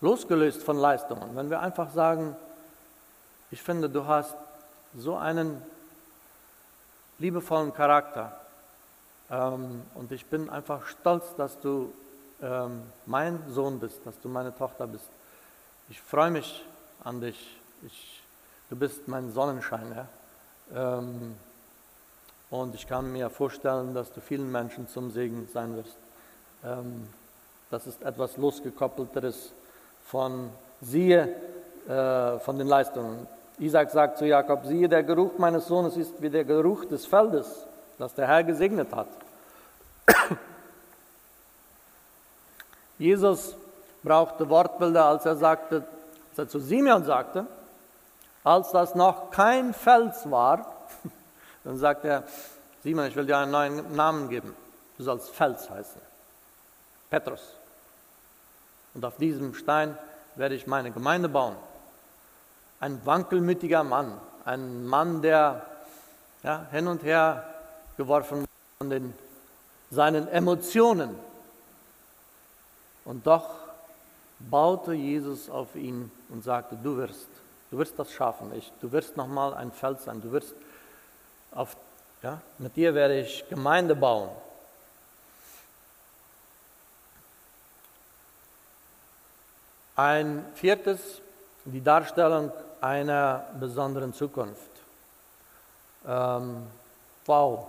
losgelöst 0.00 0.62
von 0.62 0.76
Leistungen. 0.76 1.34
Wenn 1.34 1.50
wir 1.50 1.60
einfach 1.60 1.90
sagen, 1.92 2.36
ich 3.50 3.62
finde, 3.62 3.88
du 3.88 4.06
hast 4.06 4.34
so 4.96 5.16
einen 5.16 5.62
liebevollen 7.18 7.72
Charakter 7.72 8.32
ähm, 9.30 9.82
und 9.94 10.12
ich 10.12 10.26
bin 10.26 10.50
einfach 10.50 10.86
stolz, 10.86 11.24
dass 11.36 11.58
du 11.60 11.92
ähm, 12.42 12.82
mein 13.06 13.38
Sohn 13.48 13.78
bist, 13.78 14.00
dass 14.04 14.18
du 14.20 14.28
meine 14.28 14.54
Tochter 14.54 14.86
bist. 14.86 15.08
Ich 15.88 16.00
freue 16.00 16.30
mich 16.30 16.64
an 17.02 17.20
dich. 17.20 17.56
Ich, 17.86 18.22
du 18.70 18.76
bist 18.76 19.08
mein 19.08 19.32
Sonnenschein. 19.32 19.86
Ja? 19.94 20.98
Ähm, 20.98 21.36
und 22.50 22.74
ich 22.74 22.86
kann 22.86 23.12
mir 23.12 23.30
vorstellen, 23.30 23.94
dass 23.94 24.12
du 24.12 24.20
vielen 24.20 24.50
Menschen 24.50 24.88
zum 24.88 25.10
Segen 25.10 25.48
sein 25.52 25.76
wirst. 25.76 25.96
Ähm, 26.64 27.08
das 27.70 27.86
ist 27.86 28.02
etwas 28.02 28.36
losgekoppelteres 28.36 29.50
von 30.06 30.50
siehe, 30.80 31.34
äh, 31.88 32.38
von 32.38 32.58
den 32.58 32.68
Leistungen. 32.68 33.26
Isaac 33.58 33.90
sagt 33.90 34.18
zu 34.18 34.26
Jakob, 34.26 34.66
siehe, 34.66 34.88
der 34.88 35.02
Geruch 35.02 35.38
meines 35.38 35.66
Sohnes 35.66 35.96
ist 35.96 36.20
wie 36.20 36.30
der 36.30 36.44
Geruch 36.44 36.84
des 36.84 37.06
Feldes, 37.06 37.66
das 37.98 38.14
der 38.14 38.26
Herr 38.26 38.44
gesegnet 38.44 38.88
hat. 38.94 39.08
Jesus 42.98 43.56
brauchte 44.02 44.48
Wortbilder, 44.48 45.06
als 45.06 45.24
er 45.24 45.36
sagte, 45.36 45.84
zu 46.34 46.60
Simeon 46.60 47.04
sagte, 47.04 47.46
als 48.42 48.70
das 48.72 48.94
noch 48.94 49.30
kein 49.30 49.72
Fels 49.72 50.30
war, 50.30 50.86
dann 51.64 51.78
sagt 51.78 52.04
er, 52.04 52.24
Simon, 52.82 53.06
ich 53.06 53.16
will 53.16 53.26
dir 53.26 53.38
einen 53.38 53.50
neuen 53.50 53.96
Namen 53.96 54.28
geben. 54.28 54.54
Du 54.98 55.04
sollst 55.04 55.30
Fels 55.30 55.70
heißen. 55.70 56.00
Petrus. 57.10 57.40
Und 58.94 59.04
auf 59.04 59.16
diesem 59.16 59.54
Stein 59.54 59.96
werde 60.36 60.54
ich 60.54 60.66
meine 60.66 60.90
Gemeinde 60.90 61.28
bauen. 61.28 61.56
Ein 62.80 63.00
wankelmütiger 63.04 63.82
Mann, 63.82 64.20
ein 64.44 64.86
Mann, 64.86 65.22
der 65.22 65.62
ja, 66.42 66.66
hin 66.70 66.86
und 66.86 67.02
her 67.02 67.44
geworfen 67.96 68.44
von 68.78 68.90
den, 68.90 69.14
seinen 69.90 70.28
Emotionen. 70.28 71.18
Und 73.04 73.26
doch 73.26 73.63
baute 74.50 74.92
Jesus 74.92 75.48
auf 75.48 75.74
ihn 75.74 76.10
und 76.28 76.44
sagte, 76.44 76.76
du 76.82 76.96
wirst, 76.96 77.28
du 77.70 77.78
wirst 77.78 77.98
das 77.98 78.12
schaffen. 78.12 78.52
Ich, 78.54 78.72
du 78.80 78.92
wirst 78.92 79.16
nochmal 79.16 79.54
ein 79.54 79.72
Fels 79.72 80.04
sein. 80.04 80.20
Du 80.20 80.32
wirst 80.32 80.54
auf, 81.52 81.76
ja, 82.22 82.40
mit 82.58 82.76
dir 82.76 82.94
werde 82.94 83.20
ich 83.20 83.48
Gemeinde 83.48 83.94
bauen. 83.94 84.28
Ein 89.96 90.44
viertes, 90.54 91.20
die 91.64 91.82
Darstellung 91.82 92.50
einer 92.80 93.44
besonderen 93.60 94.12
Zukunft. 94.12 94.70
Ähm, 96.06 96.66
wow, 97.26 97.68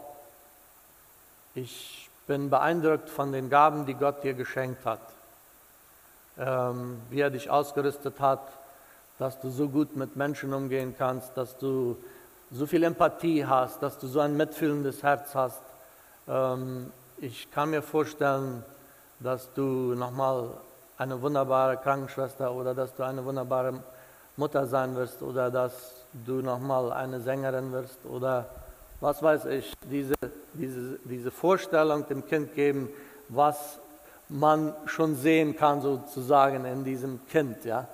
ich 1.54 2.10
bin 2.28 2.50
beeindruckt 2.50 3.10
von 3.10 3.32
den 3.32 3.50
Gaben, 3.50 3.86
die 3.86 3.94
Gott 3.94 4.24
dir 4.24 4.34
geschenkt 4.34 4.86
hat. 4.86 5.00
Ähm, 6.38 6.98
wie 7.10 7.22
er 7.22 7.30
dich 7.30 7.50
ausgerüstet 7.50 8.20
hat, 8.20 8.42
dass 9.18 9.40
du 9.40 9.50
so 9.50 9.70
gut 9.70 9.96
mit 9.96 10.18
Menschen 10.18 10.54
umgehen 10.54 10.94
kannst, 10.98 11.38
dass 11.38 11.58
du 11.58 11.96
so 12.52 12.66
viel 12.66 12.84
Empathie 12.84 13.46
hast, 13.46 13.82
dass 13.82 13.98
du 14.00 14.08
so 14.08 14.20
ein 14.20 14.36
mitfühlendes 14.36 15.02
Herz 15.02 15.34
hast. 15.34 15.62
Ähm, 16.28 16.92
ich 17.20 17.50
kann 17.52 17.70
mir 17.70 17.82
vorstellen, 17.82 18.64
dass 19.22 19.54
du 19.54 19.96
nochmal 19.96 20.50
eine 20.98 21.22
wunderbare 21.22 21.78
Krankenschwester 21.78 22.52
oder 22.52 22.74
dass 22.74 22.94
du 22.96 23.04
eine 23.04 23.24
wunderbare 23.24 23.82
Mutter 24.36 24.68
sein 24.68 24.94
wirst 24.96 25.22
oder 25.22 25.50
dass 25.50 26.06
du 26.26 26.42
nochmal 26.42 26.92
eine 26.92 27.22
Sängerin 27.22 27.72
wirst 27.72 28.06
oder 28.06 28.46
was 29.00 29.24
weiß 29.24 29.46
ich, 29.46 29.74
diese, 29.90 30.16
diese, 30.54 31.00
diese 31.06 31.32
Vorstellung 31.32 32.06
dem 32.08 32.26
Kind 32.26 32.54
geben, 32.56 32.90
was 33.30 33.80
man 34.30 34.74
schon 34.86 35.16
sehen 35.16 35.56
kann 35.56 35.82
sozusagen 35.82 36.66
in 36.66 36.84
diesem 36.84 37.26
Kind. 37.28 37.66
Ja? 37.66 37.88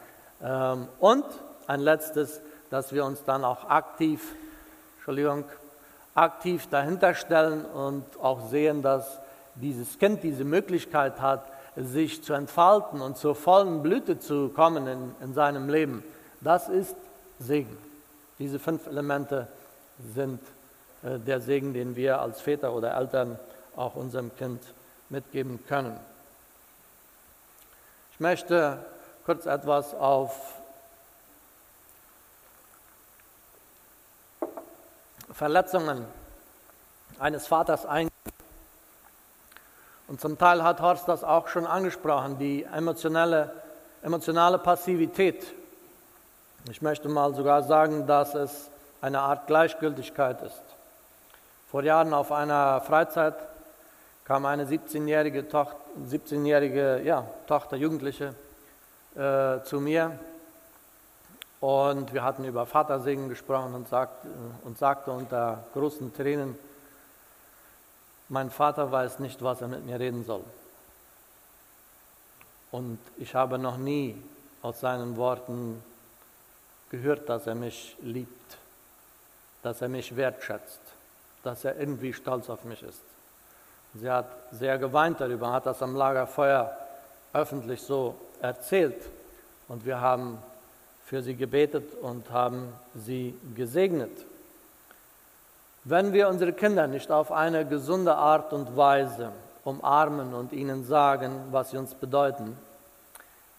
Ähm, 0.43 0.87
und 0.99 1.25
ein 1.67 1.79
letztes, 1.79 2.41
dass 2.69 2.93
wir 2.93 3.05
uns 3.05 3.23
dann 3.23 3.43
auch 3.43 3.69
aktiv, 3.69 4.35
Entschuldigung, 4.97 5.45
aktiv 6.15 6.67
dahinter 6.69 7.13
stellen 7.13 7.65
und 7.65 8.03
auch 8.21 8.49
sehen, 8.49 8.81
dass 8.81 9.19
dieses 9.55 9.97
Kind 9.99 10.23
diese 10.23 10.43
Möglichkeit 10.43 11.21
hat, 11.21 11.43
sich 11.75 12.23
zu 12.23 12.33
entfalten 12.33 13.01
und 13.01 13.17
zur 13.17 13.35
vollen 13.35 13.81
Blüte 13.81 14.19
zu 14.19 14.49
kommen 14.49 14.87
in, 14.87 15.15
in 15.21 15.33
seinem 15.33 15.69
Leben, 15.69 16.03
das 16.41 16.67
ist 16.67 16.95
Segen. 17.39 17.77
Diese 18.39 18.59
fünf 18.59 18.87
Elemente 18.87 19.47
sind 20.13 20.39
äh, 21.03 21.19
der 21.19 21.39
Segen, 21.39 21.73
den 21.73 21.95
wir 21.95 22.19
als 22.19 22.41
Väter 22.41 22.73
oder 22.73 22.95
Eltern 22.95 23.39
auch 23.75 23.95
unserem 23.95 24.35
Kind 24.35 24.61
mitgeben 25.09 25.59
können. 25.67 25.97
Ich 28.21 28.23
möchte 28.23 28.77
kurz 29.25 29.47
etwas 29.47 29.95
auf 29.95 30.53
Verletzungen 35.33 36.05
eines 37.17 37.47
Vaters 37.47 37.87
eingehen. 37.87 38.11
Und 40.07 40.21
zum 40.21 40.37
Teil 40.37 40.63
hat 40.63 40.81
Horst 40.81 41.07
das 41.07 41.23
auch 41.23 41.47
schon 41.47 41.65
angesprochen, 41.65 42.37
die 42.37 42.63
emotionale, 42.65 43.51
emotionale 44.03 44.59
Passivität. 44.59 45.43
Ich 46.69 46.83
möchte 46.83 47.09
mal 47.09 47.33
sogar 47.33 47.63
sagen, 47.63 48.05
dass 48.05 48.35
es 48.35 48.69
eine 49.01 49.19
Art 49.21 49.47
Gleichgültigkeit 49.47 50.43
ist. 50.43 50.61
Vor 51.71 51.81
Jahren 51.81 52.13
auf 52.13 52.31
einer 52.31 52.81
Freizeit 52.81 53.33
kam 54.25 54.45
eine 54.45 54.65
17-jährige 54.65 55.47
Tochter, 55.49 55.77
17 56.05 56.45
ja, 56.45 57.25
Tochter, 57.47 57.75
Jugendliche, 57.77 58.35
äh, 59.15 59.61
zu 59.63 59.81
mir 59.81 60.17
und 61.59 62.13
wir 62.13 62.23
hatten 62.23 62.43
über 62.43 62.65
Vatersegen 62.65 63.29
gesprochen 63.29 63.75
und, 63.75 63.87
sagt, 63.87 64.25
und 64.63 64.77
sagte 64.77 65.11
unter 65.11 65.63
großen 65.73 66.13
Tränen, 66.13 66.57
mein 68.29 68.49
Vater 68.49 68.91
weiß 68.91 69.19
nicht, 69.19 69.43
was 69.43 69.61
er 69.61 69.67
mit 69.67 69.85
mir 69.85 69.99
reden 69.99 70.25
soll. 70.25 70.43
Und 72.71 72.99
ich 73.17 73.35
habe 73.35 73.59
noch 73.59 73.77
nie 73.77 74.15
aus 74.61 74.79
seinen 74.79 75.17
Worten 75.17 75.83
gehört, 76.89 77.27
dass 77.27 77.45
er 77.45 77.55
mich 77.55 77.97
liebt, 78.01 78.57
dass 79.61 79.81
er 79.81 79.89
mich 79.89 80.15
wertschätzt, 80.15 80.79
dass 81.43 81.65
er 81.65 81.77
irgendwie 81.77 82.13
stolz 82.13 82.49
auf 82.49 82.63
mich 82.63 82.81
ist. 82.81 83.10
Sie 83.93 84.09
hat 84.09 84.27
sehr 84.51 84.77
geweint 84.77 85.19
darüber, 85.19 85.51
hat 85.51 85.65
das 85.65 85.81
am 85.81 85.95
Lagerfeuer 85.95 86.75
öffentlich 87.33 87.81
so 87.81 88.15
erzählt. 88.41 89.01
Und 89.67 89.85
wir 89.85 89.99
haben 89.99 90.37
für 91.05 91.21
sie 91.21 91.35
gebetet 91.35 91.93
und 92.01 92.29
haben 92.29 92.73
sie 92.95 93.37
gesegnet. 93.55 94.11
Wenn 95.83 96.13
wir 96.13 96.29
unsere 96.29 96.53
Kinder 96.53 96.87
nicht 96.87 97.11
auf 97.11 97.31
eine 97.31 97.65
gesunde 97.65 98.15
Art 98.15 98.53
und 98.53 98.77
Weise 98.77 99.31
umarmen 99.63 100.33
und 100.33 100.53
ihnen 100.53 100.85
sagen, 100.85 101.47
was 101.51 101.71
sie 101.71 101.77
uns 101.77 101.93
bedeuten, 101.93 102.57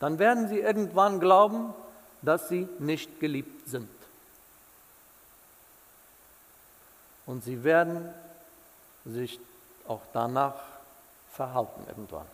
dann 0.01 0.18
werden 0.18 0.49
sie 0.49 0.61
irgendwann 0.61 1.21
glauben, 1.21 1.75
dass 2.23 2.49
sie 2.49 2.68
nicht 2.79 3.21
geliebt 3.21 3.68
sind. 3.68 3.88
Und 7.27 7.45
sie 7.45 7.64
werden 7.64 8.09
sich 9.05 9.38
auch 9.88 10.03
danach 10.12 10.55
verhalten 11.33 11.85
irgendwann. 11.88 12.27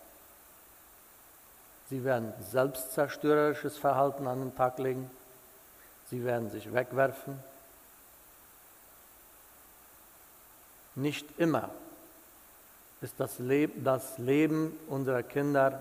Sie 1.90 2.04
werden 2.04 2.32
selbstzerstörerisches 2.50 3.78
Verhalten 3.78 4.26
an 4.26 4.40
den 4.40 4.56
Tag 4.56 4.78
legen. 4.78 5.10
Sie 6.10 6.24
werden 6.24 6.50
sich 6.50 6.72
wegwerfen. 6.72 7.42
Nicht 10.94 11.26
immer 11.38 11.70
ist 13.00 13.14
das, 13.18 13.38
Leb 13.38 13.84
das 13.84 14.18
Leben 14.18 14.76
unserer 14.88 15.22
Kinder 15.22 15.80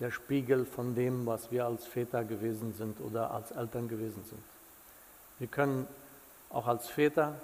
der 0.00 0.10
Spiegel 0.10 0.64
von 0.64 0.94
dem, 0.94 1.26
was 1.26 1.50
wir 1.52 1.66
als 1.66 1.86
Väter 1.86 2.24
gewesen 2.24 2.74
sind 2.76 3.00
oder 3.00 3.30
als 3.30 3.50
Eltern 3.52 3.88
gewesen 3.88 4.24
sind. 4.28 4.42
Wir 5.38 5.48
können 5.48 5.86
auch 6.50 6.66
als 6.66 6.88
Väter 6.88 7.34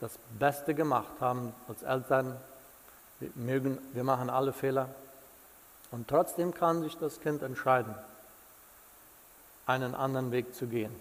das 0.00 0.18
Beste 0.38 0.74
gemacht 0.74 1.20
haben, 1.20 1.52
als 1.68 1.82
Eltern. 1.82 2.36
Wir, 3.22 3.30
mögen, 3.36 3.78
wir 3.92 4.02
machen 4.02 4.30
alle 4.30 4.52
Fehler. 4.52 4.88
Und 5.92 6.08
trotzdem 6.08 6.52
kann 6.52 6.82
sich 6.82 6.96
das 6.98 7.20
Kind 7.20 7.42
entscheiden. 7.42 7.94
einen 9.64 9.94
anderen 9.94 10.32
Weg 10.32 10.56
zu 10.56 10.66
gehen, 10.66 10.92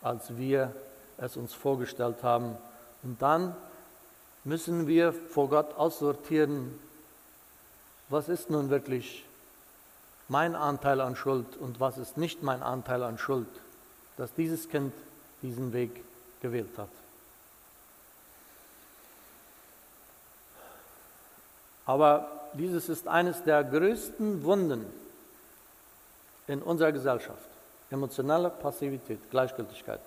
als 0.00 0.36
wir 0.36 0.72
es 1.18 1.36
uns 1.36 1.52
vorgestellt 1.52 2.22
haben. 2.22 2.56
Und 3.02 3.20
dann 3.20 3.56
müssen 4.44 4.86
wir 4.86 5.12
vor 5.12 5.48
Gott 5.48 5.74
aussortieren, 5.74 6.78
was 8.08 8.28
ist 8.28 8.48
nun 8.48 8.70
wirklich 8.70 9.24
mein 10.28 10.54
Anteil 10.54 11.00
an 11.00 11.16
Schuld 11.16 11.56
und 11.56 11.80
was 11.80 11.98
ist 11.98 12.16
nicht 12.16 12.44
mein 12.44 12.62
Anteil 12.62 13.02
an 13.02 13.18
Schuld, 13.18 13.48
dass 14.16 14.32
dieses 14.34 14.68
Kind 14.68 14.92
diesen 15.42 15.72
Weg 15.72 16.04
gewählt 16.40 16.78
hat. 16.78 16.90
Aber 21.86 22.28
dieses 22.54 22.88
ist 22.88 23.08
eines 23.08 23.42
der 23.42 23.62
größten 23.64 24.44
Wunden 24.44 24.86
in 26.46 26.62
unserer 26.62 26.92
Gesellschaft. 26.92 27.48
Emotionale 27.90 28.50
Passivität, 28.50 29.30
Gleichgültigkeit. 29.30 30.00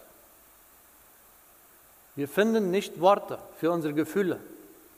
Wir 2.16 2.28
finden 2.28 2.72
nicht 2.72 3.00
Worte 3.00 3.38
für 3.60 3.72
unsere 3.72 3.94
Gefühle. 3.94 4.40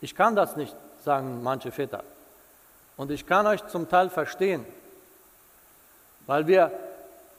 Ich 0.02 0.16
kann 0.16 0.36
das 0.36 0.56
nicht, 0.56 0.76
sagen 1.04 1.44
manche 1.44 1.72
Väter. 1.72 2.04
Und 2.96 3.12
ich 3.12 3.26
kann 3.26 3.46
euch 3.46 3.66
zum 3.68 3.90
Teil 3.90 4.10
verstehen, 4.10 4.66
weil 6.28 6.48
wir 6.48 6.72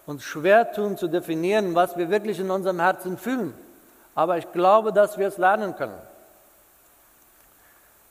uns 0.06 0.24
schwer 0.24 0.72
tun 0.72 0.98
zu 0.98 1.08
definieren, 1.08 1.74
was 1.74 1.96
wir 1.96 2.10
wirklich 2.10 2.38
in 2.40 2.50
unserem 2.50 2.80
Herzen 2.80 3.16
fühlen. 3.16 3.54
Aber 4.14 4.38
ich 4.38 4.50
glaube, 4.52 4.92
dass 4.92 5.18
wir 5.18 5.28
es 5.28 5.38
lernen 5.38 5.76
können. 5.76 5.98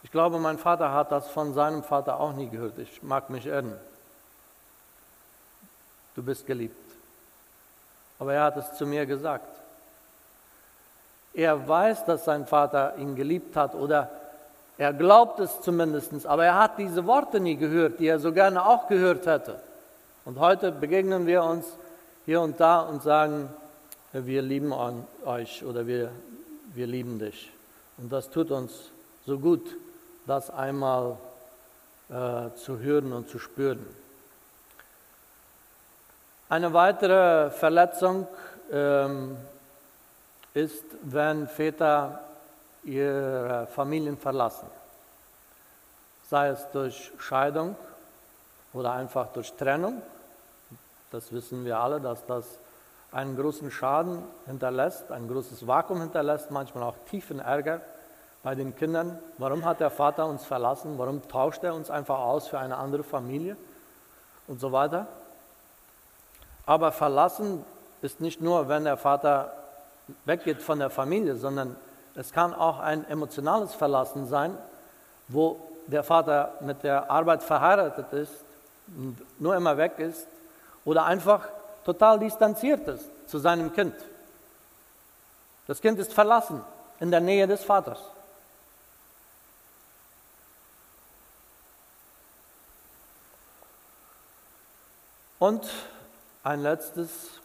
Ich 0.03 0.11
glaube, 0.11 0.39
mein 0.39 0.57
Vater 0.57 0.93
hat 0.93 1.11
das 1.11 1.27
von 1.29 1.53
seinem 1.53 1.83
Vater 1.83 2.19
auch 2.19 2.33
nie 2.33 2.49
gehört. 2.49 2.77
Ich 2.77 3.03
mag 3.03 3.29
mich 3.29 3.45
irren. 3.45 3.75
Du 6.15 6.23
bist 6.23 6.45
geliebt. 6.45 6.75
Aber 8.17 8.33
er 8.33 8.43
hat 8.43 8.57
es 8.57 8.73
zu 8.73 8.85
mir 8.85 9.05
gesagt. 9.05 9.55
Er 11.33 11.67
weiß, 11.67 12.05
dass 12.05 12.25
sein 12.25 12.45
Vater 12.45 12.97
ihn 12.97 13.15
geliebt 13.15 13.55
hat 13.55 13.75
oder 13.75 14.09
er 14.77 14.93
glaubt 14.93 15.39
es 15.39 15.61
zumindest, 15.61 16.25
aber 16.25 16.45
er 16.45 16.57
hat 16.57 16.77
diese 16.77 17.05
Worte 17.05 17.39
nie 17.39 17.57
gehört, 17.57 17.99
die 17.99 18.07
er 18.07 18.19
so 18.19 18.31
gerne 18.31 18.65
auch 18.65 18.87
gehört 18.87 19.25
hätte. 19.25 19.59
Und 20.23 20.39
heute 20.39 20.71
begegnen 20.71 21.27
wir 21.27 21.43
uns 21.43 21.65
hier 22.25 22.41
und 22.41 22.59
da 22.59 22.81
und 22.81 23.03
sagen, 23.03 23.49
wir 24.13 24.41
lieben 24.41 24.73
euch 25.25 25.63
oder 25.65 25.85
wir, 25.85 26.11
wir 26.73 26.87
lieben 26.87 27.19
dich. 27.19 27.51
Und 27.97 28.11
das 28.11 28.29
tut 28.29 28.51
uns 28.51 28.71
so 29.25 29.37
gut, 29.37 29.75
das 30.29 30.51
einmal 30.51 31.17
äh, 32.09 32.53
zu 32.55 32.79
hören 32.79 33.11
und 33.13 33.29
zu 33.29 33.39
spüren. 33.39 33.85
Eine 36.49 36.71
weitere 36.73 37.49
Verletzung 37.49 38.27
ähm, 38.71 39.37
ist, 40.53 40.83
wenn 41.03 41.47
Väter 41.47 42.19
ihre 42.83 43.67
Familien 43.73 44.17
verlassen, 44.17 44.67
sei 46.29 46.49
es 46.49 46.65
durch 46.71 47.11
Scheidung 47.19 47.75
oder 48.73 48.93
einfach 48.93 49.27
durch 49.33 49.53
Trennung. 49.53 50.01
Das 51.11 51.31
wissen 51.31 51.65
wir 51.65 51.79
alle, 51.79 51.99
dass 51.99 52.25
das 52.27 52.45
einen 53.11 53.35
großen 53.35 53.71
Schaden 53.71 54.23
hinterlässt, 54.45 55.11
ein 55.11 55.27
großes 55.27 55.65
Vakuum 55.65 56.01
hinterlässt, 56.01 56.51
manchmal 56.51 56.83
auch 56.83 56.95
tiefen 57.09 57.39
Ärger 57.39 57.81
bei 58.43 58.55
den 58.55 58.75
Kindern. 58.75 59.19
Warum 59.37 59.65
hat 59.65 59.79
der 59.79 59.89
Vater 59.89 60.25
uns 60.25 60.45
verlassen? 60.45 60.97
Warum 60.97 61.27
tauscht 61.27 61.63
er 61.63 61.73
uns 61.73 61.89
einfach 61.89 62.19
aus 62.19 62.47
für 62.47 62.59
eine 62.59 62.77
andere 62.77 63.03
Familie? 63.03 63.57
Und 64.47 64.59
so 64.59 64.71
weiter. 64.71 65.07
Aber 66.65 66.91
verlassen 66.91 67.63
ist 68.01 68.21
nicht 68.21 68.41
nur, 68.41 68.67
wenn 68.67 68.83
der 68.85 68.97
Vater 68.97 69.53
weggeht 70.25 70.61
von 70.61 70.79
der 70.79 70.89
Familie, 70.89 71.35
sondern 71.35 71.75
es 72.15 72.31
kann 72.31 72.53
auch 72.53 72.79
ein 72.79 73.07
emotionales 73.09 73.73
Verlassen 73.73 74.27
sein, 74.27 74.57
wo 75.27 75.59
der 75.87 76.03
Vater 76.03 76.53
mit 76.61 76.83
der 76.83 77.09
Arbeit 77.09 77.43
verheiratet 77.43 78.11
ist, 78.13 78.33
nur 79.37 79.55
immer 79.55 79.77
weg 79.77 79.99
ist 79.99 80.27
oder 80.85 81.05
einfach 81.05 81.47
total 81.85 82.19
distanziert 82.19 82.87
ist 82.87 83.05
zu 83.27 83.37
seinem 83.37 83.73
Kind. 83.73 83.93
Das 85.67 85.81
Kind 85.81 85.99
ist 85.99 86.13
verlassen 86.13 86.63
in 86.99 87.11
der 87.11 87.19
Nähe 87.19 87.47
des 87.47 87.63
Vaters. 87.63 87.99
Und 95.39 95.65
ein 96.43 96.61
letztes, 96.61 97.39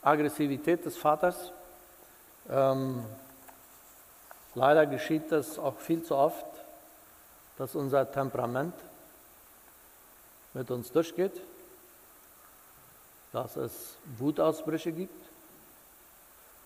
Aggressivität 0.00 0.84
des 0.84 0.96
Vaters. 0.96 1.52
Ähm, 2.48 3.04
leider 4.54 4.86
geschieht 4.86 5.30
das 5.30 5.58
auch 5.58 5.78
viel 5.78 6.04
zu 6.04 6.16
oft, 6.16 6.46
dass 7.58 7.74
unser 7.74 8.10
Temperament 8.10 8.74
mit 10.54 10.70
uns 10.70 10.92
durchgeht, 10.92 11.40
dass 13.32 13.56
es 13.56 13.96
Wutausbrüche 14.18 14.92
gibt, 14.92 15.24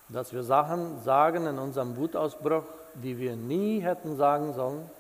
dass 0.09 0.33
wir 0.33 0.43
Sachen 0.43 1.03
sagen 1.05 1.47
in 1.47 1.59
unserem 1.59 1.97
Wutausbruch, 1.97 2.65
die 2.95 3.19
wir 3.19 3.37
nie 3.37 3.81
hätten 3.81 4.17
sagen 4.17 4.55
sollen 4.55 4.91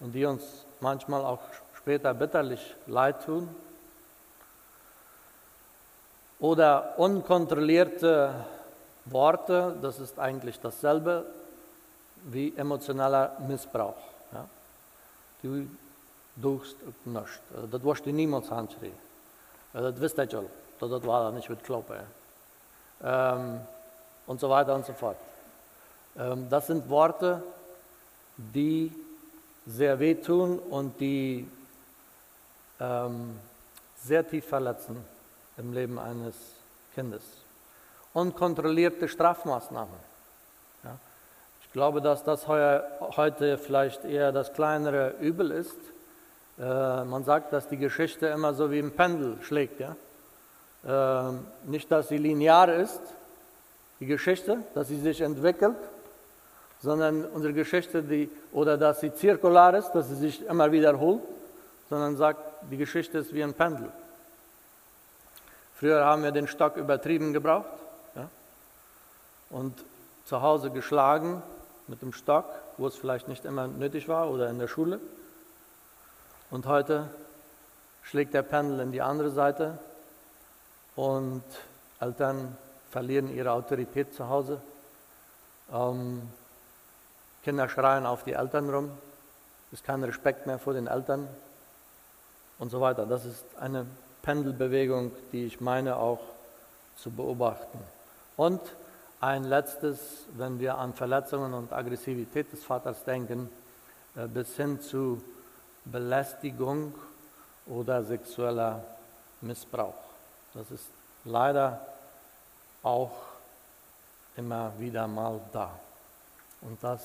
und 0.00 0.12
die 0.12 0.24
uns 0.24 0.42
manchmal 0.80 1.24
auch 1.24 1.40
später 1.76 2.14
bitterlich 2.14 2.74
leid 2.86 3.24
tun 3.24 3.48
oder 6.40 6.94
unkontrollierte 6.98 8.34
Worte, 9.06 9.76
das 9.82 9.98
ist 9.98 10.18
eigentlich 10.18 10.60
dasselbe 10.60 11.24
wie 12.24 12.54
emotionaler 12.56 13.36
Missbrauch. 13.46 13.96
Ja? 14.32 14.44
Du 15.42 15.66
doest 16.34 16.76
het 16.84 17.06
nicht. 17.06 17.70
Dat 17.70 17.82
was 17.82 17.98
je 18.04 18.12
niemals 18.12 18.50
aanschreven. 18.50 18.98
Dat 19.72 19.98
wist 19.98 20.16
je 20.16 20.36
al. 20.36 20.50
Dat 20.78 20.90
dat 20.90 21.04
war 21.04 21.32
nicht 21.32 21.48
mit 21.48 21.62
kloppen. 21.62 21.96
Ähm, 23.02 23.60
und 24.26 24.40
so 24.40 24.48
weiter 24.48 24.74
und 24.74 24.86
so 24.86 24.92
fort. 24.92 25.16
Ähm, 26.16 26.48
das 26.48 26.66
sind 26.66 26.88
Worte, 26.88 27.42
die 28.36 28.92
sehr 29.66 29.98
wehtun 29.98 30.58
und 30.58 30.98
die 31.00 31.48
ähm, 32.80 33.38
sehr 34.04 34.28
tief 34.28 34.46
verletzen 34.46 35.04
im 35.58 35.72
Leben 35.72 35.98
eines 35.98 36.34
Kindes. 36.94 37.22
Unkontrollierte 38.14 39.08
Strafmaßnahmen. 39.08 39.94
Ja. 40.84 40.98
Ich 41.62 41.72
glaube, 41.72 42.00
dass 42.00 42.24
das 42.24 42.48
heute 42.48 43.58
vielleicht 43.58 44.04
eher 44.04 44.32
das 44.32 44.52
kleinere 44.52 45.14
Übel 45.20 45.50
ist. 45.50 45.76
Äh, 46.58 47.04
man 47.04 47.24
sagt, 47.24 47.52
dass 47.52 47.68
die 47.68 47.76
Geschichte 47.76 48.26
immer 48.28 48.54
so 48.54 48.70
wie 48.70 48.78
ein 48.78 48.92
Pendel 48.92 49.36
schlägt. 49.42 49.80
Ja? 49.80 49.96
Äh, 51.30 51.32
nicht, 51.64 51.90
dass 51.90 52.08
sie 52.08 52.18
linear 52.18 52.72
ist, 52.72 53.00
die 54.00 54.06
Geschichte, 54.06 54.58
dass 54.74 54.88
sie 54.88 54.98
sich 54.98 55.20
entwickelt, 55.20 55.76
sondern 56.80 57.24
unsere 57.24 57.52
Geschichte, 57.52 58.02
die, 58.02 58.30
oder 58.52 58.78
dass 58.78 59.00
sie 59.00 59.12
zirkular 59.12 59.74
ist, 59.74 59.90
dass 59.92 60.08
sie 60.08 60.14
sich 60.14 60.46
immer 60.46 60.70
wiederholt, 60.70 61.22
sondern 61.90 62.16
sagt, 62.16 62.40
die 62.70 62.76
Geschichte 62.76 63.18
ist 63.18 63.34
wie 63.34 63.42
ein 63.42 63.54
Pendel. 63.54 63.90
Früher 65.78 66.04
haben 66.04 66.24
wir 66.24 66.32
den 66.32 66.48
Stock 66.48 66.76
übertrieben 66.76 67.32
gebraucht 67.32 67.66
ja? 68.16 68.28
und 69.50 69.84
zu 70.24 70.42
Hause 70.42 70.72
geschlagen 70.72 71.40
mit 71.86 72.02
dem 72.02 72.12
Stock, 72.12 72.46
wo 72.78 72.88
es 72.88 72.96
vielleicht 72.96 73.28
nicht 73.28 73.44
immer 73.44 73.68
nötig 73.68 74.08
war 74.08 74.28
oder 74.28 74.50
in 74.50 74.58
der 74.58 74.66
Schule. 74.66 74.98
Und 76.50 76.66
heute 76.66 77.08
schlägt 78.02 78.34
der 78.34 78.42
Pendel 78.42 78.80
in 78.80 78.90
die 78.90 79.02
andere 79.02 79.30
Seite 79.30 79.78
und 80.96 81.44
Eltern 82.00 82.56
verlieren 82.90 83.32
ihre 83.32 83.52
Autorität 83.52 84.12
zu 84.14 84.28
Hause. 84.28 84.60
Ähm, 85.72 86.22
Kinder 87.44 87.68
schreien 87.68 88.04
auf 88.04 88.24
die 88.24 88.32
Eltern 88.32 88.68
rum, 88.68 88.90
es 89.68 89.78
ist 89.78 89.84
kein 89.84 90.02
Respekt 90.02 90.44
mehr 90.44 90.58
vor 90.58 90.72
den 90.72 90.88
Eltern 90.88 91.28
und 92.58 92.70
so 92.70 92.80
weiter. 92.80 93.06
Das 93.06 93.24
ist 93.24 93.44
eine 93.60 93.86
Pendelbewegung, 94.22 95.12
die 95.32 95.46
ich 95.46 95.60
meine 95.60 95.96
auch 95.96 96.20
zu 96.96 97.10
beobachten. 97.10 97.78
Und 98.36 98.60
ein 99.20 99.44
letztes, 99.44 99.98
wenn 100.36 100.60
wir 100.60 100.78
an 100.78 100.94
Verletzungen 100.94 101.54
und 101.54 101.72
Aggressivität 101.72 102.52
des 102.52 102.64
Vaters 102.64 103.02
denken, 103.04 103.50
äh, 104.16 104.26
bis 104.26 104.54
hin 104.56 104.80
zu 104.80 105.22
Belästigung 105.84 106.94
oder 107.66 108.02
sexueller 108.04 108.84
Missbrauch. 109.40 109.94
Das 110.54 110.70
ist 110.70 110.86
leider 111.24 111.80
auch 112.82 113.12
immer 114.36 114.72
wieder 114.78 115.06
mal 115.06 115.40
da. 115.52 115.70
Und 116.60 116.82
das 116.82 117.00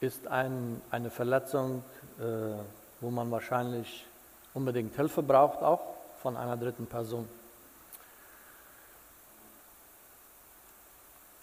ist 0.00 0.26
ein, 0.26 0.80
eine 0.90 1.10
Verletzung, 1.10 1.82
äh, 2.18 2.22
wo 3.00 3.10
man 3.10 3.30
wahrscheinlich 3.30 4.06
unbedingt 4.56 4.96
Hilfe 4.96 5.22
braucht, 5.22 5.62
auch 5.62 5.82
von 6.22 6.36
einer 6.36 6.56
dritten 6.56 6.86
Person. 6.86 7.28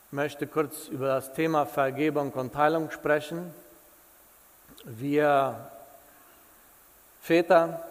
Ich 0.07 0.13
möchte 0.13 0.47
kurz 0.47 0.87
über 0.87 1.07
das 1.07 1.33
Thema 1.33 1.65
Vergebung 1.65 2.31
und 2.31 2.53
Teilung 2.53 2.89
sprechen. 2.91 3.53
Wir 4.83 5.69
Väter 7.21 7.83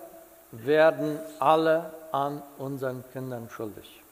werden 0.51 1.19
alle 1.39 1.93
an 2.11 2.43
unseren 2.59 3.05
Kindern 3.13 3.49
schuldig. 3.49 4.03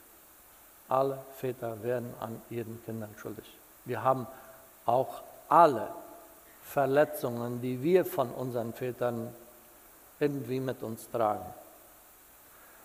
Alle 0.89 1.19
Väter 1.37 1.83
werden 1.83 2.15
an 2.21 2.41
ihren 2.51 2.83
Kindern 2.85 3.15
schuldig. 3.21 3.45
Wir 3.85 4.03
haben 4.03 4.27
auch 4.87 5.23
alle 5.49 5.89
Verletzungen, 6.65 7.61
die 7.61 7.83
wir 7.83 8.05
von 8.05 8.31
unseren 8.31 8.73
Vätern 8.73 9.35
irgendwie 10.21 10.61
mit 10.61 10.83
uns 10.83 11.09
tragen. 11.11 11.47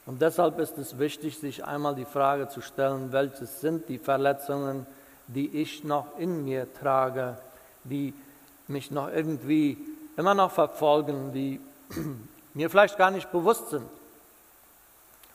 Und 0.05 0.21
deshalb 0.21 0.59
ist 0.59 0.77
es 0.77 0.97
wichtig, 0.99 1.39
sich 1.39 1.65
einmal 1.65 1.95
die 1.95 2.05
Frage 2.05 2.47
zu 2.47 2.61
stellen, 2.61 3.11
welches 3.11 3.61
sind 3.61 3.89
die 3.89 3.97
Verletzungen, 3.97 4.85
die 5.27 5.61
ich 5.61 5.83
noch 5.83 6.17
in 6.17 6.43
mir 6.43 6.71
trage, 6.73 7.37
die 7.83 8.13
mich 8.67 8.91
noch 8.91 9.09
irgendwie 9.09 9.77
immer 10.15 10.33
noch 10.33 10.51
verfolgen, 10.51 11.33
die 11.33 11.59
mir 12.53 12.69
vielleicht 12.69 12.97
gar 12.97 13.11
nicht 13.11 13.31
bewusst 13.31 13.69
sind 13.69 13.87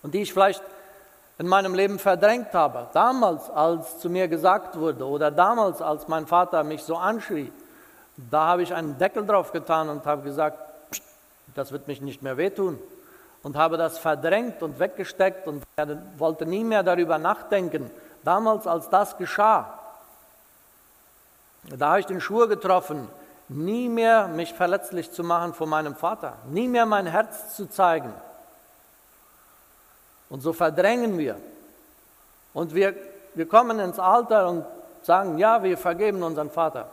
und 0.02 0.14
die 0.14 0.22
ich 0.22 0.32
vielleicht 0.32 0.62
in 1.38 1.48
meinem 1.48 1.74
Leben 1.74 1.98
verdrängt 1.98 2.52
habe. 2.52 2.88
Damals, 2.92 3.50
als 3.50 3.98
zu 3.98 4.08
mir 4.08 4.28
gesagt 4.28 4.78
wurde 4.78 5.06
oder 5.06 5.30
damals, 5.30 5.82
als 5.82 6.06
mein 6.06 6.26
Vater 6.26 6.62
mich 6.62 6.82
so 6.82 6.96
anschrie, 6.96 7.50
da 8.30 8.48
habe 8.48 8.62
ich 8.62 8.74
einen 8.74 8.98
Deckel 8.98 9.26
drauf 9.26 9.50
getan 9.50 9.88
und 9.88 10.04
habe 10.06 10.22
gesagt, 10.22 10.69
das 11.60 11.72
wird 11.72 11.88
mich 11.88 12.00
nicht 12.00 12.22
mehr 12.22 12.38
wehtun. 12.38 12.78
Und 13.42 13.56
habe 13.56 13.76
das 13.76 13.98
verdrängt 13.98 14.62
und 14.62 14.78
weggesteckt 14.78 15.46
und 15.46 15.62
wollte 16.16 16.46
nie 16.46 16.64
mehr 16.64 16.82
darüber 16.82 17.18
nachdenken. 17.18 17.90
Damals, 18.24 18.66
als 18.66 18.88
das 18.88 19.16
geschah, 19.18 19.78
da 21.64 21.90
habe 21.90 22.00
ich 22.00 22.06
den 22.06 22.20
Schwur 22.20 22.48
getroffen, 22.48 23.08
nie 23.48 23.88
mehr 23.88 24.28
mich 24.28 24.54
verletzlich 24.54 25.12
zu 25.12 25.22
machen 25.22 25.52
vor 25.52 25.66
meinem 25.66 25.94
Vater, 25.94 26.38
nie 26.48 26.68
mehr 26.68 26.86
mein 26.86 27.06
Herz 27.06 27.54
zu 27.56 27.66
zeigen. 27.66 28.12
Und 30.30 30.40
so 30.40 30.52
verdrängen 30.52 31.18
wir. 31.18 31.36
Und 32.54 32.74
wir, 32.74 32.94
wir 33.34 33.48
kommen 33.48 33.78
ins 33.80 33.98
Alter 33.98 34.48
und 34.48 34.64
sagen, 35.02 35.36
ja, 35.38 35.62
wir 35.62 35.76
vergeben 35.76 36.22
unseren 36.22 36.50
Vater. 36.50 36.88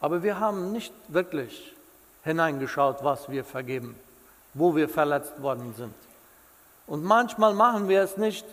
Aber 0.00 0.22
wir 0.22 0.40
haben 0.40 0.72
nicht 0.72 0.92
wirklich 1.08 1.75
hineingeschaut, 2.26 3.02
was 3.02 3.30
wir 3.30 3.44
vergeben, 3.44 3.96
wo 4.52 4.74
wir 4.74 4.88
verletzt 4.88 5.40
worden 5.40 5.74
sind. 5.76 5.94
Und 6.86 7.04
manchmal 7.04 7.54
machen 7.54 7.88
wir 7.88 8.02
es 8.02 8.16
nicht, 8.16 8.44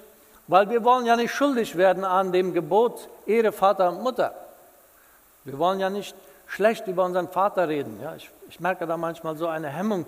weil 0.48 0.70
wir 0.70 0.84
wollen 0.84 1.06
ja 1.06 1.16
nicht 1.16 1.34
schuldig 1.34 1.76
werden 1.76 2.06
an 2.06 2.32
dem 2.32 2.54
Gebot 2.54 3.10
Ehre 3.26 3.52
Vater 3.52 3.90
und 3.90 4.02
Mutter. 4.02 4.34
Wir 5.44 5.58
wollen 5.58 5.80
ja 5.80 5.90
nicht 5.90 6.16
schlecht 6.48 6.88
über 6.88 7.04
unseren 7.04 7.28
Vater 7.28 7.68
reden. 7.68 8.00
Ja, 8.02 8.16
ich, 8.16 8.30
ich 8.48 8.60
merke 8.60 8.86
da 8.86 8.96
manchmal 8.96 9.36
so 9.38 9.48
eine 9.48 9.70
Hemmung, 9.70 10.06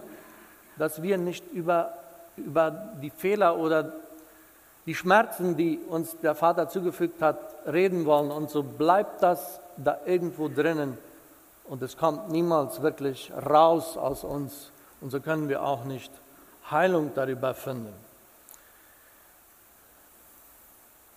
dass 0.77 1.01
wir 1.01 1.17
nicht 1.17 1.51
über, 1.51 1.93
über 2.37 2.71
die 3.01 3.09
Fehler 3.09 3.57
oder 3.57 3.93
die 4.85 4.95
Schmerzen, 4.95 5.57
die 5.57 5.79
uns 5.89 6.17
der 6.19 6.35
Vater 6.35 6.69
zugefügt 6.69 7.21
hat, 7.21 7.39
reden 7.65 8.05
wollen. 8.05 8.29
Und 8.29 8.51
so 8.51 8.61
bleibt 8.61 9.23
das 9.23 9.59
da 9.77 9.97
irgendwo 10.05 10.49
drinnen 10.49 10.97
und 11.67 11.81
es 11.81 11.97
kommt 11.97 12.29
niemals 12.29 12.81
wirklich 12.81 13.31
raus 13.33 13.97
aus 13.97 14.23
uns. 14.23 14.71
Und 15.01 15.09
so 15.11 15.19
können 15.19 15.49
wir 15.49 15.63
auch 15.63 15.83
nicht 15.83 16.11
Heilung 16.69 17.11
darüber 17.15 17.53
finden. 17.53 17.93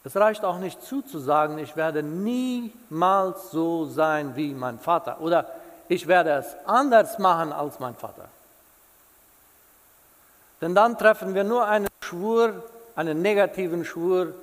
Es 0.05 0.17
reicht 0.17 0.45
auch 0.45 0.59
nicht 0.59 0.83
zuzusagen, 0.83 1.59
ich 1.59 1.77
werde 1.77 2.03
niemals 2.03 3.51
so 3.51 3.85
sein 3.85 4.37
wie 4.37 4.55
mein 4.55 4.79
Vater 4.79 5.21
oder 5.21 5.47
ich 5.89 6.07
werde 6.07 6.31
es 6.31 6.57
anders 6.67 7.19
machen 7.19 7.53
als 7.53 7.79
mein 7.79 7.95
Vater. 7.95 8.29
Denn 10.61 10.75
dann 10.75 10.97
treffen 10.97 11.35
wir 11.35 11.45
nur 11.45 11.67
einen 11.67 11.89
Schwur, 12.01 12.65
einen 12.97 13.23
negativen 13.23 13.85
Schwur, 13.85 14.35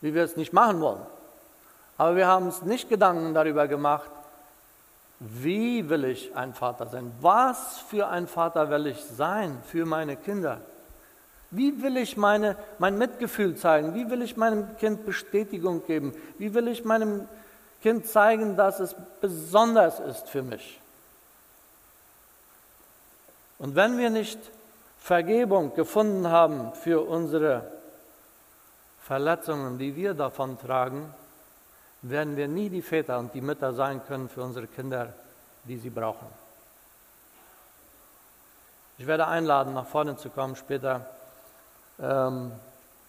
wie 0.00 0.14
wir 0.14 0.24
es 0.24 0.36
nicht 0.36 0.52
machen 0.52 0.80
wollen. 0.80 1.04
Aber 1.98 2.16
wir 2.16 2.26
haben 2.26 2.46
uns 2.46 2.62
nicht 2.62 2.88
Gedanken 2.88 3.34
darüber 3.34 3.66
gemacht, 3.68 4.10
wie 5.28 5.88
will 5.88 6.04
ich 6.04 6.34
ein 6.34 6.52
Vater 6.52 6.86
sein? 6.86 7.12
Was 7.20 7.78
für 7.78 8.08
ein 8.08 8.26
Vater 8.26 8.70
will 8.70 8.88
ich 8.88 9.02
sein 9.04 9.62
für 9.64 9.86
meine 9.86 10.16
Kinder? 10.16 10.60
Wie 11.50 11.82
will 11.82 11.96
ich 11.98 12.16
meine, 12.16 12.56
mein 12.78 12.98
Mitgefühl 12.98 13.56
zeigen? 13.56 13.94
Wie 13.94 14.10
will 14.10 14.22
ich 14.22 14.36
meinem 14.36 14.76
Kind 14.78 15.06
Bestätigung 15.06 15.86
geben? 15.86 16.12
Wie 16.38 16.54
will 16.54 16.66
ich 16.66 16.84
meinem 16.84 17.28
Kind 17.82 18.06
zeigen, 18.06 18.56
dass 18.56 18.80
es 18.80 18.96
besonders 19.20 20.00
ist 20.00 20.28
für 20.28 20.42
mich? 20.42 20.80
Und 23.58 23.76
wenn 23.76 23.98
wir 23.98 24.10
nicht 24.10 24.40
Vergebung 24.98 25.74
gefunden 25.74 26.28
haben 26.28 26.72
für 26.74 27.06
unsere 27.06 27.70
Verletzungen, 29.02 29.78
die 29.78 29.94
wir 29.94 30.14
davon 30.14 30.58
tragen, 30.58 31.12
werden 32.02 32.36
wir 32.36 32.48
nie 32.48 32.68
die 32.68 32.82
Väter 32.82 33.18
und 33.18 33.32
die 33.32 33.40
Mütter 33.40 33.72
sein 33.72 34.04
können 34.06 34.28
für 34.28 34.42
unsere 34.42 34.66
Kinder, 34.66 35.12
die 35.64 35.76
sie 35.76 35.90
brauchen. 35.90 36.26
Ich 38.98 39.06
werde 39.06 39.26
einladen, 39.26 39.72
nach 39.74 39.86
vorne 39.86 40.16
zu 40.16 40.28
kommen 40.28 40.56
später. 40.56 41.06
Ähm, 42.00 42.52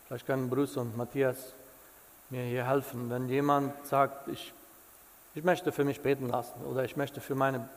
vielleicht 0.06 0.26
können 0.26 0.50
Bruce 0.50 0.78
und 0.78 0.96
Matthias 0.96 1.38
mir 2.30 2.44
hier 2.44 2.68
helfen. 2.68 3.10
Wenn 3.10 3.28
jemand 3.30 3.86
sagt, 3.86 4.28
ich, 4.28 4.54
ich 5.36 5.44
möchte 5.44 5.72
für 5.72 5.84
mich 5.84 6.02
beten 6.02 6.30
lassen 6.30 6.64
oder 6.66 6.84
ich 6.84 6.96
möchte 6.96 7.20
für, 7.20 7.36
meine, 7.36 7.68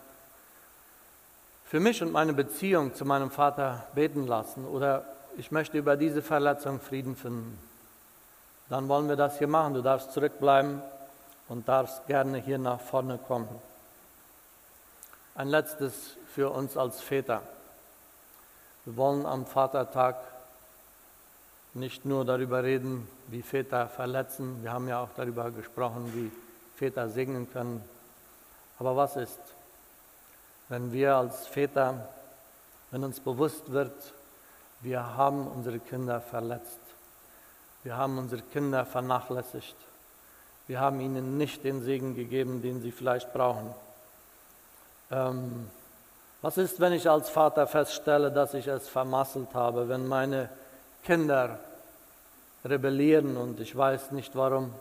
für 1.65 1.81
mich 1.81 2.03
und 2.03 2.13
meine 2.13 2.33
Beziehung 2.33 2.95
zu 2.95 3.05
meinem 3.05 3.31
Vater 3.31 3.87
beten 3.95 4.27
lassen 4.27 4.67
oder 4.67 5.05
ich 5.39 5.51
möchte 5.51 5.77
über 5.79 5.97
diese 5.97 6.23
Verletzung 6.23 6.81
Frieden 6.81 7.17
finden, 7.17 7.59
dann 8.69 8.89
wollen 8.89 9.09
wir 9.09 9.17
das 9.17 9.39
hier 9.39 9.49
machen. 9.49 9.75
Du 9.75 9.83
darfst 9.83 10.13
zurückbleiben 10.13 10.83
und 11.49 11.69
darfst 11.69 12.07
gerne 12.07 12.39
hier 12.39 12.59
nach 12.59 12.81
vorne 12.81 13.19
kommen. 13.19 13.49
Ein 15.35 15.49
letztes 15.49 16.17
für 16.35 16.51
uns 16.51 16.77
als 16.77 17.01
Väter. 17.01 17.43
Wir 18.85 18.97
wollen 18.97 19.27
am 19.27 19.47
Vatertag 19.47 20.17
nicht 21.75 22.05
nur 22.05 22.25
darüber 22.25 22.63
reden, 22.63 23.07
wie 23.29 23.43
Väter 23.43 23.89
verletzen, 23.89 24.63
wir 24.63 24.73
haben 24.73 24.89
ja 24.89 25.01
auch 25.01 25.11
darüber 25.15 25.51
gesprochen, 25.51 26.11
wie 26.15 26.33
Väter 26.77 27.09
segnen 27.11 27.51
können. 27.53 27.83
Aber 28.79 28.97
was 28.97 29.17
ist, 29.17 29.41
wenn 30.69 30.93
wir 30.93 31.17
als 31.17 31.47
Väter, 31.47 32.09
wenn 32.91 33.05
uns 33.05 33.21
bewusst 33.21 33.73
wird, 33.73 33.95
wir 34.81 35.17
haben 35.17 35.47
unsere 35.47 35.79
Kinder 35.79 36.21
verletzt, 36.21 36.81
wir 37.83 37.97
haben 37.97 38.19
unsere 38.19 38.43
Kinder 38.43 38.87
vernachlässigt, 38.87 39.77
wir 40.67 40.81
haben 40.81 41.01
ihnen 41.01 41.39
nicht 41.39 41.65
den 41.65 41.83
Segen 41.83 42.15
gegeben, 42.15 42.63
den 42.63 42.81
sie 42.81 42.91
vielleicht 42.91 43.33
brauchen. 43.33 43.73
Ähm, 45.11 45.71
was 46.43 46.59
ist, 46.59 46.81
wenn 46.81 46.93
ich 46.93 47.09
als 47.09 47.31
Vater 47.31 47.67
feststelle, 47.67 48.31
dass 48.31 48.55
ich 48.55 48.67
es 48.67 48.89
vermasselt 48.89 49.55
habe, 49.55 49.89
wenn 49.89 50.07
meine 50.07 50.49
Kinder 51.05 51.59
rebellieren 52.65 53.37
und 53.37 53.61
ich 53.61 53.77
weiß 53.77 54.11
nicht 54.13 54.35
warum? 54.35 54.75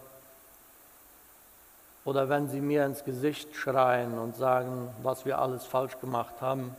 Oder 2.04 2.30
wenn 2.30 2.50
sie 2.50 2.62
mir 2.62 2.86
ins 2.86 3.04
Gesicht 3.04 3.56
schreien 3.56 4.18
und 4.20 4.36
sagen, 4.36 4.94
was 5.02 5.26
wir 5.26 5.40
alles 5.40 5.66
falsch 5.66 6.00
gemacht 6.00 6.36
haben? 6.42 6.76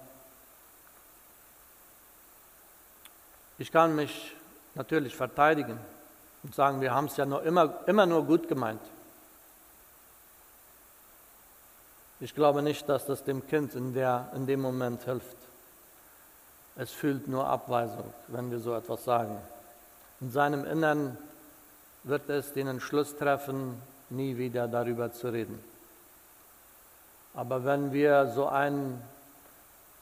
Ich 3.59 3.73
kann 3.73 3.97
mich 3.97 4.37
natürlich 4.75 5.17
verteidigen 5.17 5.79
und 6.43 6.55
sagen, 6.55 6.81
wir 6.81 6.95
haben 6.95 7.07
es 7.07 7.17
ja 7.17 7.25
nur 7.25 7.43
immer, 7.43 7.75
immer 7.87 8.07
nur 8.07 8.25
gut 8.25 8.47
gemeint. 8.47 8.81
Ich 12.19 12.35
glaube 12.35 12.63
nicht, 12.63 12.89
dass 12.89 13.05
das 13.05 13.25
dem 13.25 13.47
Kind 13.47 13.75
in, 13.75 13.93
der, 13.93 14.31
in 14.35 14.47
dem 14.47 14.61
Moment 14.61 15.03
hilft. 15.05 15.37
Es 16.77 16.91
fühlt 16.91 17.29
nur 17.29 17.47
Abweisung, 17.47 18.13
wenn 18.29 18.51
wir 18.51 18.59
so 18.59 18.75
etwas 18.75 19.05
sagen. 19.05 19.37
In 20.21 20.31
seinem 20.31 20.65
Innern 20.65 21.19
wird 22.05 22.29
es 22.31 22.55
den 22.55 22.69
Entschluss 22.69 23.17
treffen, 23.17 23.81
nie 24.09 24.39
wieder 24.39 24.67
darüber 24.67 25.13
zu 25.13 25.29
reden. 25.29 25.63
Aber 27.35 27.65
wenn 27.65 27.93
wir 27.93 28.33
so 28.35 28.47
einen, 28.47 29.03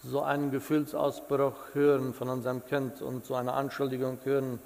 so 0.05 0.23
einen 0.23 0.53
Gefühlsausbruch 0.53 1.75
hören 1.75 2.15
von 2.15 2.29
unserem 2.29 2.65
Kind 2.67 3.03
und 3.03 3.25
so 3.25 3.35
eine 3.35 3.55
Anschuldigung 3.55 4.19
hören, 4.23 4.61